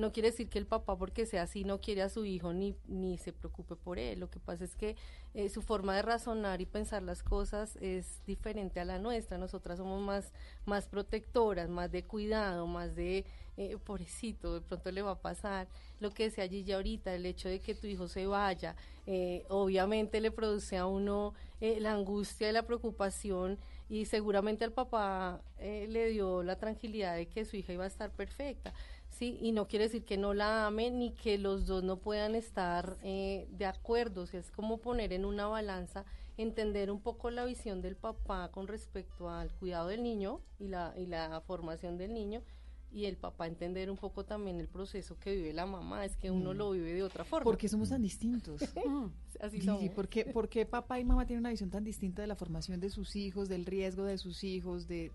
[0.00, 2.74] No quiere decir que el papá, porque sea así, no quiere a su hijo ni,
[2.88, 4.18] ni se preocupe por él.
[4.18, 4.96] Lo que pasa es que
[5.34, 9.36] eh, su forma de razonar y pensar las cosas es diferente a la nuestra.
[9.36, 10.32] Nosotras somos más,
[10.64, 13.26] más protectoras, más de cuidado, más de,
[13.62, 15.68] eh, pobrecito, de pronto le va a pasar.
[15.98, 18.74] Lo que decía Gigi ahorita, el hecho de que tu hijo se vaya,
[19.06, 23.58] eh, obviamente le produce a uno eh, la angustia y la preocupación
[23.90, 28.10] y seguramente al papá le dio la tranquilidad de que su hija iba a estar
[28.12, 28.72] perfecta.
[29.10, 32.34] Sí, y no quiere decir que no la ame ni que los dos no puedan
[32.34, 34.22] estar eh, de acuerdo.
[34.22, 36.04] O sea, es como poner en una balanza,
[36.38, 40.94] entender un poco la visión del papá con respecto al cuidado del niño y la,
[40.96, 42.42] y la formación del niño
[42.92, 46.04] y el papá entender un poco también el proceso que vive la mamá.
[46.04, 46.56] Es que uno Mm.
[46.56, 47.44] lo vive de otra forma.
[47.44, 48.60] ¿Por qué somos tan distintos?
[49.40, 49.88] Así Gigi, somos.
[49.90, 52.80] ¿por qué, por qué papá y mamá tienen una visión tan distinta de la formación
[52.80, 55.12] de sus hijos, del riesgo de sus hijos, de...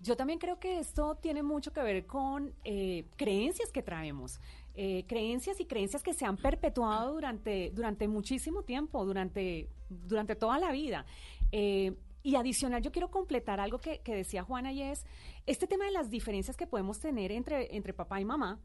[0.00, 4.40] Yo también creo que esto tiene mucho que ver con eh, creencias que traemos,
[4.74, 10.58] eh, creencias y creencias que se han perpetuado durante, durante muchísimo tiempo, durante, durante toda
[10.58, 11.04] la vida.
[11.52, 15.06] Eh, y adicional, yo quiero completar algo que, decía Juana y es
[15.46, 18.60] este tema de las diferencias que podemos tener entre, entre papá y mamá,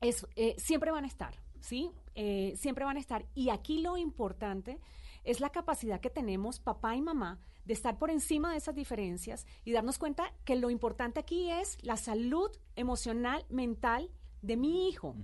[0.00, 1.90] es, eh, siempre van a estar, ¿sí?
[2.14, 3.24] Eh, siempre van a estar.
[3.34, 4.78] Y aquí lo importante
[5.24, 9.46] es la capacidad que tenemos papá y mamá de estar por encima de esas diferencias
[9.64, 14.10] y darnos cuenta que lo importante aquí es la salud emocional, mental
[14.42, 15.16] de mi hijo.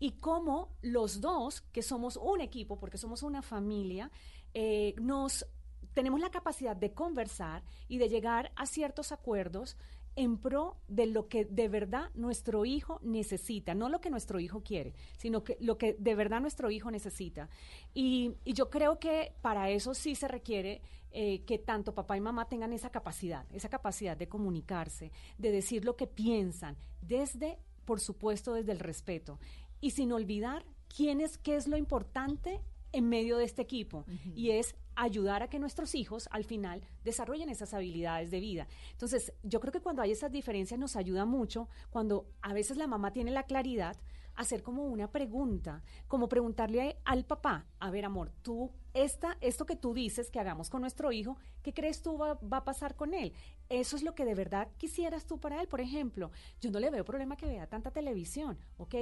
[0.00, 4.10] Y cómo los dos, que somos un equipo, porque somos una familia,
[4.54, 5.46] eh, nos
[5.94, 9.76] tenemos la capacidad de conversar y de llegar a ciertos acuerdos
[10.16, 14.62] en pro de lo que de verdad nuestro hijo necesita, no lo que nuestro hijo
[14.62, 17.48] quiere, sino que lo que de verdad nuestro hijo necesita.
[17.94, 22.48] Y, yo creo que para eso sí se requiere eh, que tanto papá y mamá
[22.48, 28.54] tengan esa capacidad, esa capacidad de comunicarse, de decir lo que piensan, desde, por supuesto,
[28.54, 29.38] desde el respeto.
[29.82, 32.62] Y sin olvidar quién es, qué es lo importante
[32.96, 34.06] en medio de este equipo.
[34.34, 38.66] Y es ayudar a que nuestros hijos al final desarrollen esas habilidades de vida.
[38.92, 42.86] Entonces, yo creo que cuando hay esas diferencias nos ayuda mucho, cuando a veces la
[42.86, 43.98] mamá tiene la claridad,
[44.34, 49.76] hacer como una pregunta, como preguntarle al papá, a ver, amor, tú, esta, esto que
[49.76, 53.12] tú dices que hagamos con nuestro hijo, ¿qué crees tú va, va a pasar con
[53.12, 53.34] él?
[53.68, 56.30] Eso es lo que de verdad quisieras tú para él, por ejemplo.
[56.62, 58.94] Yo no le veo problema que vea tanta televisión, ¿ok?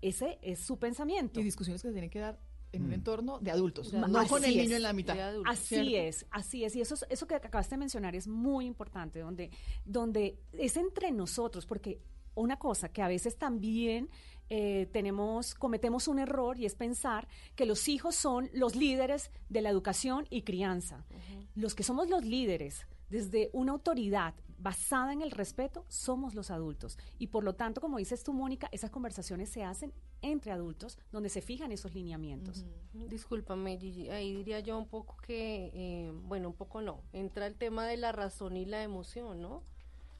[0.00, 1.40] Ese es su pensamiento.
[1.40, 2.38] Y discusiones que se tienen que dar
[2.72, 4.76] en un entorno de adultos, De no con el niño es.
[4.76, 5.16] en la mitad.
[5.46, 5.90] Así ¿cierto?
[5.96, 6.76] es, así es.
[6.76, 9.50] Y eso, es- eso que acabaste de mencionar es muy importante, donde,
[9.84, 12.00] donde es entre nosotros, porque
[12.34, 14.08] una cosa que a veces también
[14.48, 19.62] eh, tenemos, cometemos un error y es pensar que los hijos son los líderes de
[19.62, 21.04] la educación y crianza.
[21.54, 26.98] Los que somos los líderes desde una autoridad basada en el respeto, somos los adultos.
[27.18, 29.92] Y por lo tanto, como dices tú, Mónica, esas conversaciones se hacen
[30.22, 32.64] entre adultos, donde se fijan esos lineamientos.
[33.08, 37.54] Discúlpame, Gigi, ahí diría yo un poco que, eh, bueno, un poco no, entra el
[37.56, 39.62] tema de la razón y la emoción, ¿no?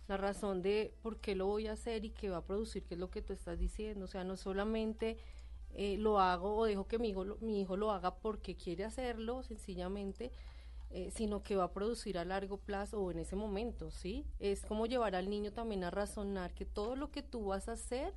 [0.08, 2.94] La razón de por qué lo voy a hacer y qué va a producir, qué
[2.94, 4.06] es lo que tú estás diciendo.
[4.06, 5.18] O sea, no solamente
[5.74, 8.84] eh, lo hago o dejo que mi hijo, lo- mi hijo lo haga porque quiere
[8.84, 10.32] hacerlo, sencillamente,
[10.92, 14.26] eh, sino que va a producir a largo plazo o en ese momento, ¿sí?
[14.40, 17.72] Es como llevar al niño también a razonar que todo lo que tú vas a
[17.72, 18.12] hacer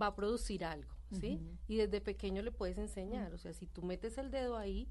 [0.00, 1.40] va a producir algo, ¿sí?
[1.66, 4.88] Y desde pequeño le puedes enseñar, o sea, si tú metes el dedo ahí,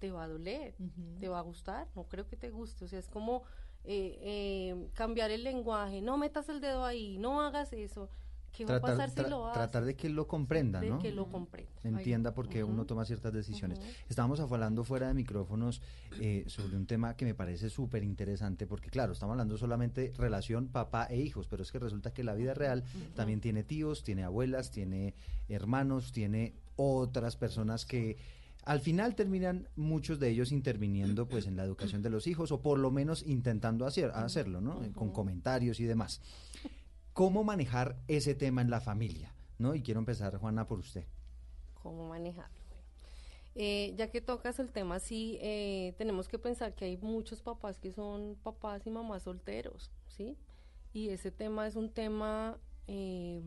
[0.00, 0.74] te va a doler,
[1.20, 3.44] te va a gustar, no creo que te guste, o sea, es como
[3.84, 8.10] eh, eh, cambiar el lenguaje, no metas el dedo ahí, no hagas eso,
[8.56, 9.54] ¿qué va a pasar si tra- lo haces?
[9.58, 10.98] tratar de que lo comprenda, de ¿no?
[10.98, 11.70] que lo comprenda.
[11.84, 13.80] entienda por qué uno toma ciertas decisiones.
[14.08, 15.82] Estábamos hablando fuera de micrófonos
[16.20, 20.68] eh, sobre un tema que me parece súper interesante, porque claro, estamos hablando solamente relación
[20.68, 22.84] papá e hijos, pero es que resulta que la vida real
[23.14, 25.14] también tiene tíos, tiene abuelas, tiene
[25.48, 28.16] hermanos, tiene otras personas que
[28.64, 32.60] al final terminan muchos de ellos interviniendo pues en la educación de los hijos o
[32.60, 34.82] por lo menos intentando hacer, hacerlo, ¿no?
[34.82, 36.20] Eh, Con comentarios y demás.
[37.16, 39.32] ¿Cómo manejar ese tema en la familia?
[39.58, 39.74] ¿No?
[39.74, 41.06] Y quiero empezar, Juana, por usted.
[41.82, 42.54] cómo manejarlo.
[43.54, 47.78] Eh, ya que tocas el tema, sí, eh, tenemos que pensar que hay muchos papás
[47.78, 50.36] que son papás y mamás solteros, ¿sí?
[50.92, 53.40] Y ese tema es un tema, eh,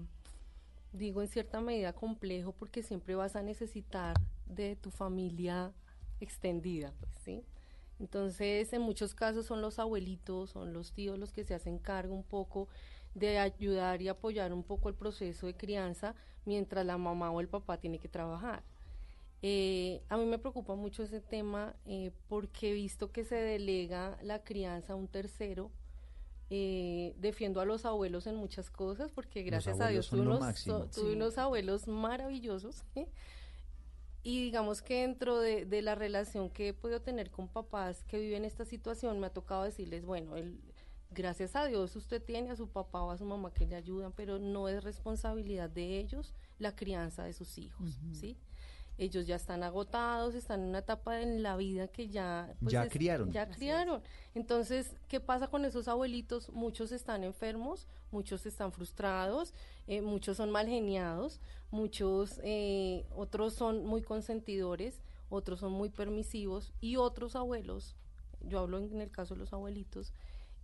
[0.91, 4.15] digo, en cierta medida complejo porque siempre vas a necesitar
[4.47, 5.72] de tu familia
[6.20, 7.43] extendida, pues, ¿sí?
[7.99, 12.15] Entonces, en muchos casos son los abuelitos, son los tíos los que se hacen cargo
[12.15, 12.67] un poco
[13.20, 16.15] de ayudar y apoyar un poco el proceso de crianza
[16.45, 18.63] mientras la mamá o el papá tiene que trabajar.
[19.41, 24.17] Eh, a mí me preocupa mucho ese tema eh, porque he visto que se delega
[24.22, 25.72] la crianza a un tercero.
[26.51, 31.13] Eh, defiendo a los abuelos en muchas cosas porque gracias a Dios tuve unos, tuve
[31.13, 32.84] unos, abuelos maravillosos.
[34.22, 38.20] Y digamos que dentro de, de, la relación que he podido tener con papás que
[38.20, 40.59] viven esta situación, me ha tocado decirles, bueno, el,
[41.12, 44.12] gracias a Dios usted tiene a su papá o a su mamá que le ayudan,
[44.14, 48.38] pero no es responsabilidad de ellos la crianza de sus hijos, ¿sí?
[48.99, 52.53] ellos ya están agotados, están en una etapa en la vida que ya...
[52.60, 53.32] Pues, ya criaron.
[53.32, 54.03] Ya criaron.
[54.36, 56.49] Entonces, ¿qué pasa con esos abuelitos?
[56.49, 59.53] Muchos están enfermos, muchos están frustrados,
[59.88, 61.39] eh, muchos son mal geniados,
[61.72, 64.99] muchos, eh, otros son muy consentidores,
[65.30, 67.95] otros son muy permisivos y otros abuelos,
[68.41, 70.14] yo hablo en el caso de los abuelitos,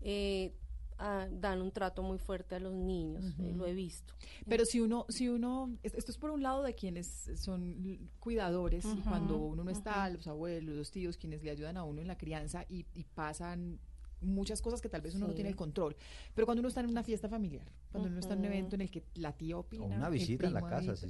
[0.06, 0.54] eh,
[0.98, 4.14] dan un trato muy fuerte a los niños, eh, lo he visto.
[4.48, 9.02] Pero si uno, si uno, esto es por un lado de quienes son cuidadores y
[9.02, 12.18] cuando uno no está, los abuelos, los tíos, quienes le ayudan a uno en la
[12.18, 12.86] crianza y,
[13.16, 13.80] pasan
[14.22, 15.96] muchas cosas que tal vez uno no tiene el control.
[16.34, 18.82] Pero cuando uno está en una fiesta familiar, cuando uno está en un evento en
[18.82, 19.84] el que la tía opina.
[19.84, 21.10] O una visita en la casa, sí,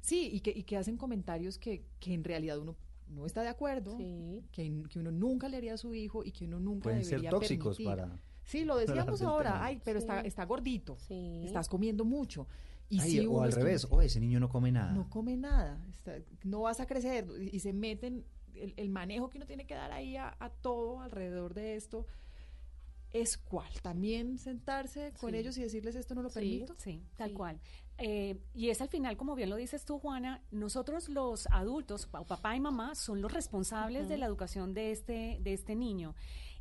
[0.00, 2.76] sí, y que, y que hacen comentarios que, que en realidad uno
[3.08, 4.42] no está de acuerdo, que,
[4.88, 7.38] que, uno nunca le haría a su hijo y que uno nunca Pueden debería ser
[7.38, 7.86] tóxicos permitir.
[7.86, 12.46] para Sí, lo decíamos ahora, ay, pero está, está gordito, estás comiendo mucho.
[12.88, 14.92] Y si o al revés, o ese niño no come nada.
[14.92, 15.78] No come nada,
[16.44, 18.24] no vas a crecer y se meten
[18.54, 22.06] el, manejo que uno tiene que dar ahí a, todo alrededor de esto
[23.12, 26.74] es cuál, también sentarse con ellos y decirles esto no lo permito.
[26.78, 27.60] Sí, tal cual.
[27.96, 32.56] Eh, y es al final, como bien lo dices tú, Juana, nosotros los adultos, papá
[32.56, 36.16] y mamá, son los responsables de la educación de este, de este niño.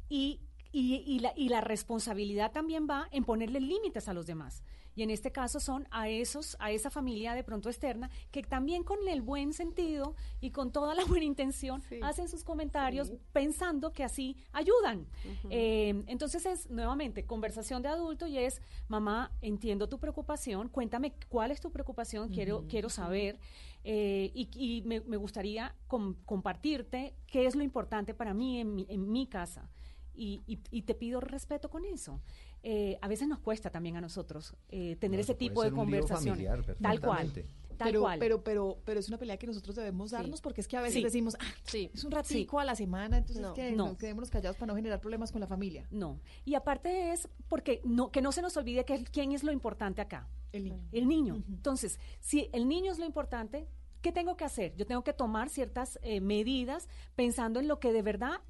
[0.09, 0.41] Y
[0.75, 4.63] y, la, y la responsabilidad también va en ponerle límites a los demás.
[4.95, 8.83] Y en este caso son a esos, a esa familia de pronto externa, que también
[8.83, 14.03] con el buen sentido y con toda la buena intención hacen sus comentarios pensando que
[14.03, 15.07] así ayudan.
[15.49, 21.51] Eh, entonces es nuevamente conversación de adulto y es, mamá, entiendo tu preocupación, cuéntame cuál
[21.51, 23.39] es tu preocupación, quiero, quiero saber.
[23.85, 29.27] Eh, y, me, gustaría compartirte qué es lo importante para mí en mi, en mi
[29.27, 29.69] casa
[30.15, 32.21] y, te pido respeto con eso.
[32.61, 36.47] Eh, a veces nos cuesta también a nosotros eh, tener ese tipo de conversaciones.
[36.81, 37.31] Tal cual.
[37.77, 38.19] Tal pero, cual.
[38.19, 41.01] pero, pero, pero es una pelea que nosotros debemos darnos porque es que a veces
[41.01, 43.97] decimos, ah, es un ratico a la semana, entonces no, que no.
[43.97, 45.87] quedémonos callados para no generar problemas con la familia.
[45.91, 46.19] No.
[46.45, 50.01] Y aparte es porque no, que no se nos olvide que quién es lo importante
[50.01, 50.27] acá.
[50.51, 50.83] El niño.
[50.91, 51.43] El niño.
[51.47, 53.67] Entonces, si el niño es lo importante,
[54.01, 54.75] ¿qué tengo que hacer?
[54.75, 58.41] Yo tengo que tomar ciertas eh, medidas pensando en lo que de verdad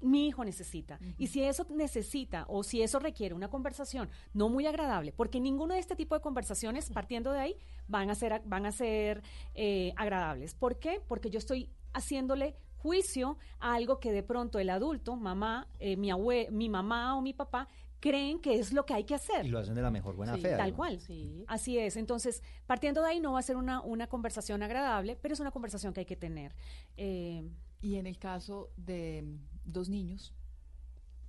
[0.00, 0.98] mi hijo necesita.
[1.18, 5.74] Y si eso necesita o si eso requiere una conversación no muy agradable, porque ninguno
[5.74, 7.56] de este tipo de conversaciones, partiendo de ahí,
[7.88, 9.22] van a ser, van a ser
[9.54, 10.54] eh, agradables.
[10.54, 11.00] ¿Por qué?
[11.06, 16.10] Porque yo estoy haciéndole juicio a algo que de pronto el adulto, mamá, eh, mi,
[16.10, 17.68] abue mi mamá o mi papá,
[18.00, 19.44] creen que es lo que hay que hacer.
[19.44, 20.56] Y lo hacen de la mejor buena fe.
[20.56, 21.00] Tal cual.
[21.00, 21.44] Sí.
[21.48, 21.96] Así es.
[21.96, 25.50] Entonces, partiendo de ahí no va a ser una, una conversación agradable, pero es una
[25.50, 26.54] conversación que hay que tener.
[26.96, 27.42] Eh,
[27.80, 29.24] y en el caso de
[29.66, 30.34] dos niños,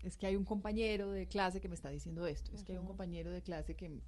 [0.03, 2.77] es que hay un compañero de clase que me está diciendo esto, es que hay
[2.77, 3.99] un compañero de clase que...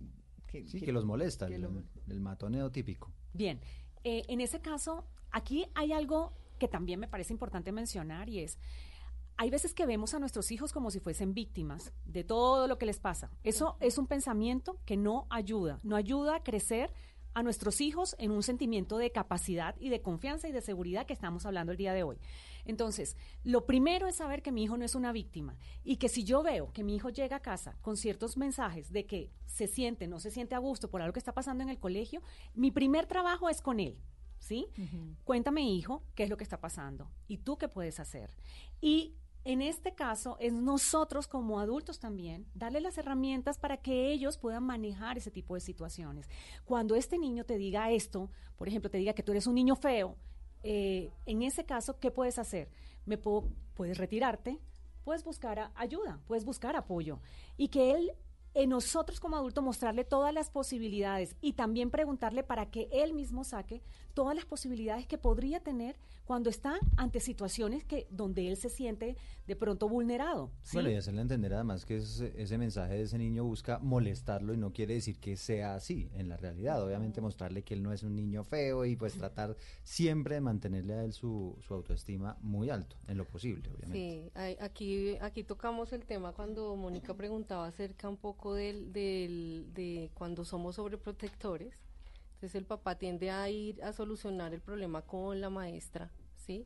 [0.48, 3.12] que sí, que, los molesta, el, matoneo típico.
[3.34, 3.60] Bien,
[4.04, 8.60] eh, en ese caso, aquí hay algo que también me parece importante mencionar y es,
[9.38, 12.86] hay veces que vemos a nuestros hijos como si fuesen víctimas de todo lo que
[12.86, 13.32] les pasa.
[13.44, 16.92] Eso es un pensamiento que no ayuda, no ayuda a crecer
[17.34, 21.14] a nuestros hijos en un sentimiento de capacidad y de confianza y de seguridad que
[21.14, 22.18] estamos hablando el día de hoy.
[22.70, 26.24] Entonces, lo primero es saber que mi hijo no es una víctima y que si
[26.24, 30.08] yo veo que mi hijo llega a casa con ciertos mensajes de que se siente,
[30.08, 32.22] no se siente a gusto por algo que está pasando en el colegio,
[32.54, 33.98] mi primer trabajo es con él.
[34.38, 34.68] ¿Sí?
[35.24, 38.38] Cuéntame, hijo, qué es lo que está pasando y tú qué puedes hacer.
[38.80, 44.38] Y en este caso es nosotros como adultos también darle las herramientas para que ellos
[44.38, 46.30] puedan manejar ese tipo de situaciones.
[46.66, 49.76] Cuando este niño te diga esto, por ejemplo, te diga que tú eres un niño
[49.76, 50.16] feo,
[50.64, 52.70] eh, en ese caso, ¿qué puedes hacer?
[53.06, 54.60] Me puedo, puedes retirarte,
[55.04, 57.20] puedes buscar ayuda, puedes buscar apoyo
[57.58, 58.12] y que él
[58.54, 63.44] en nosotros como adultos mostrarle todas las posibilidades y también preguntarle para que él mismo
[63.44, 63.82] saque
[64.20, 65.96] todas las posibilidades que podría tener
[66.26, 69.16] cuando está ante situaciones que donde él se siente
[69.48, 70.52] de pronto vulnerado.
[70.62, 70.76] ¿sí?
[70.76, 74.58] Bueno, y hacerle entender además que ese, ese mensaje de ese niño busca molestarlo y
[74.58, 76.84] no quiere decir que sea así en la realidad.
[76.84, 79.56] Obviamente mostrarle que él no es un niño feo y pues tratar
[79.86, 83.98] siempre de mantenerle a él su, su autoestima muy alto, en lo posible, obviamente.
[84.26, 89.68] Sí, hay- aquí, aquí tocamos el tema cuando Mónica preguntaba acerca un poco del, del-
[89.74, 91.74] de cuando somos sobreprotectores.
[92.40, 96.66] Entonces el papá tiende a ir a solucionar el problema con la maestra, ¿sí?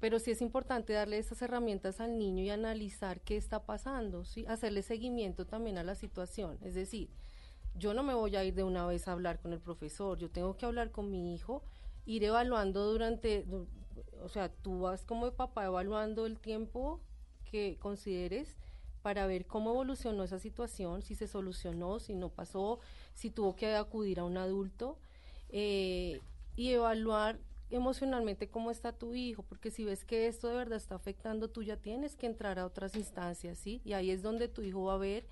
[0.00, 4.44] Pero sí es importante darle esas herramientas al niño y analizar qué está pasando, ¿sí?
[4.46, 6.58] Hacerle seguimiento también a la situación.
[6.62, 7.10] Es decir,
[7.76, 10.30] yo no me voy a ir de una vez a hablar con el profesor, yo
[10.30, 11.64] tengo que hablar con mi hijo,
[12.06, 13.68] ir evaluando durante, du-
[14.22, 17.00] o sea, tú vas como papá evaluando el tiempo
[17.50, 18.56] que consideres
[19.02, 22.80] para ver cómo evolucionó esa situación, si se solucionó, si no pasó,
[23.14, 24.98] si tuvo que acudir a un adulto
[25.48, 26.20] eh,
[26.56, 27.38] y evaluar
[27.70, 31.62] emocionalmente cómo está tu hijo, porque si ves que esto de verdad está afectando, tú
[31.62, 33.80] ya tienes que entrar a otras instancias, ¿sí?
[33.84, 35.26] Y ahí es donde tu hijo va a ver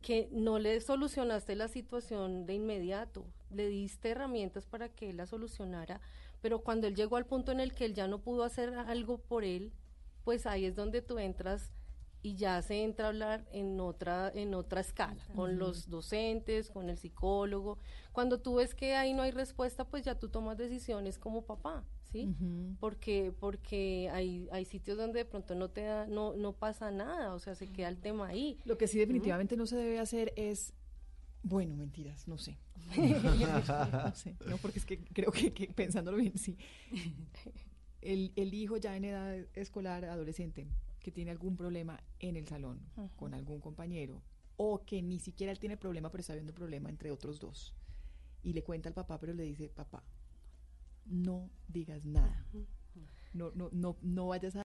[0.00, 5.26] que no le solucionaste la situación de inmediato, le diste herramientas para que él la
[5.26, 6.00] solucionara,
[6.40, 9.18] pero cuando él llegó al punto en el que él ya no pudo hacer algo
[9.18, 9.72] por él,
[10.24, 11.72] pues ahí es donde tú entras
[12.22, 16.90] y ya se entra a hablar en otra en otra escala, con los docentes, con
[16.90, 17.78] el psicólogo.
[18.12, 21.84] Cuando tú ves que ahí no hay respuesta, pues ya tú tomas decisiones como papá,
[22.10, 22.34] ¿sí?
[22.80, 27.34] Porque porque hay hay sitios donde de pronto no te da no no pasa nada,
[27.34, 28.58] o sea, se queda el tema ahí.
[28.64, 30.74] Lo que sí definitivamente no se debe hacer es,
[31.42, 32.58] bueno, mentiras, no sé.
[32.96, 36.56] no sé, no, porque es que creo que, que pensándolo bien, sí.
[38.00, 40.68] El, el hijo ya en edad escolar, adolescente,
[41.08, 42.80] que tiene algún problema en el salón
[43.16, 44.22] con algún compañero,
[44.58, 47.74] o que ni siquiera él tiene problema, pero está viendo problema entre otros dos,
[48.42, 50.04] y le cuenta al papá, pero le dice, papá,
[51.06, 52.44] no digas nada.
[53.32, 54.56] No, no, no, no vayas a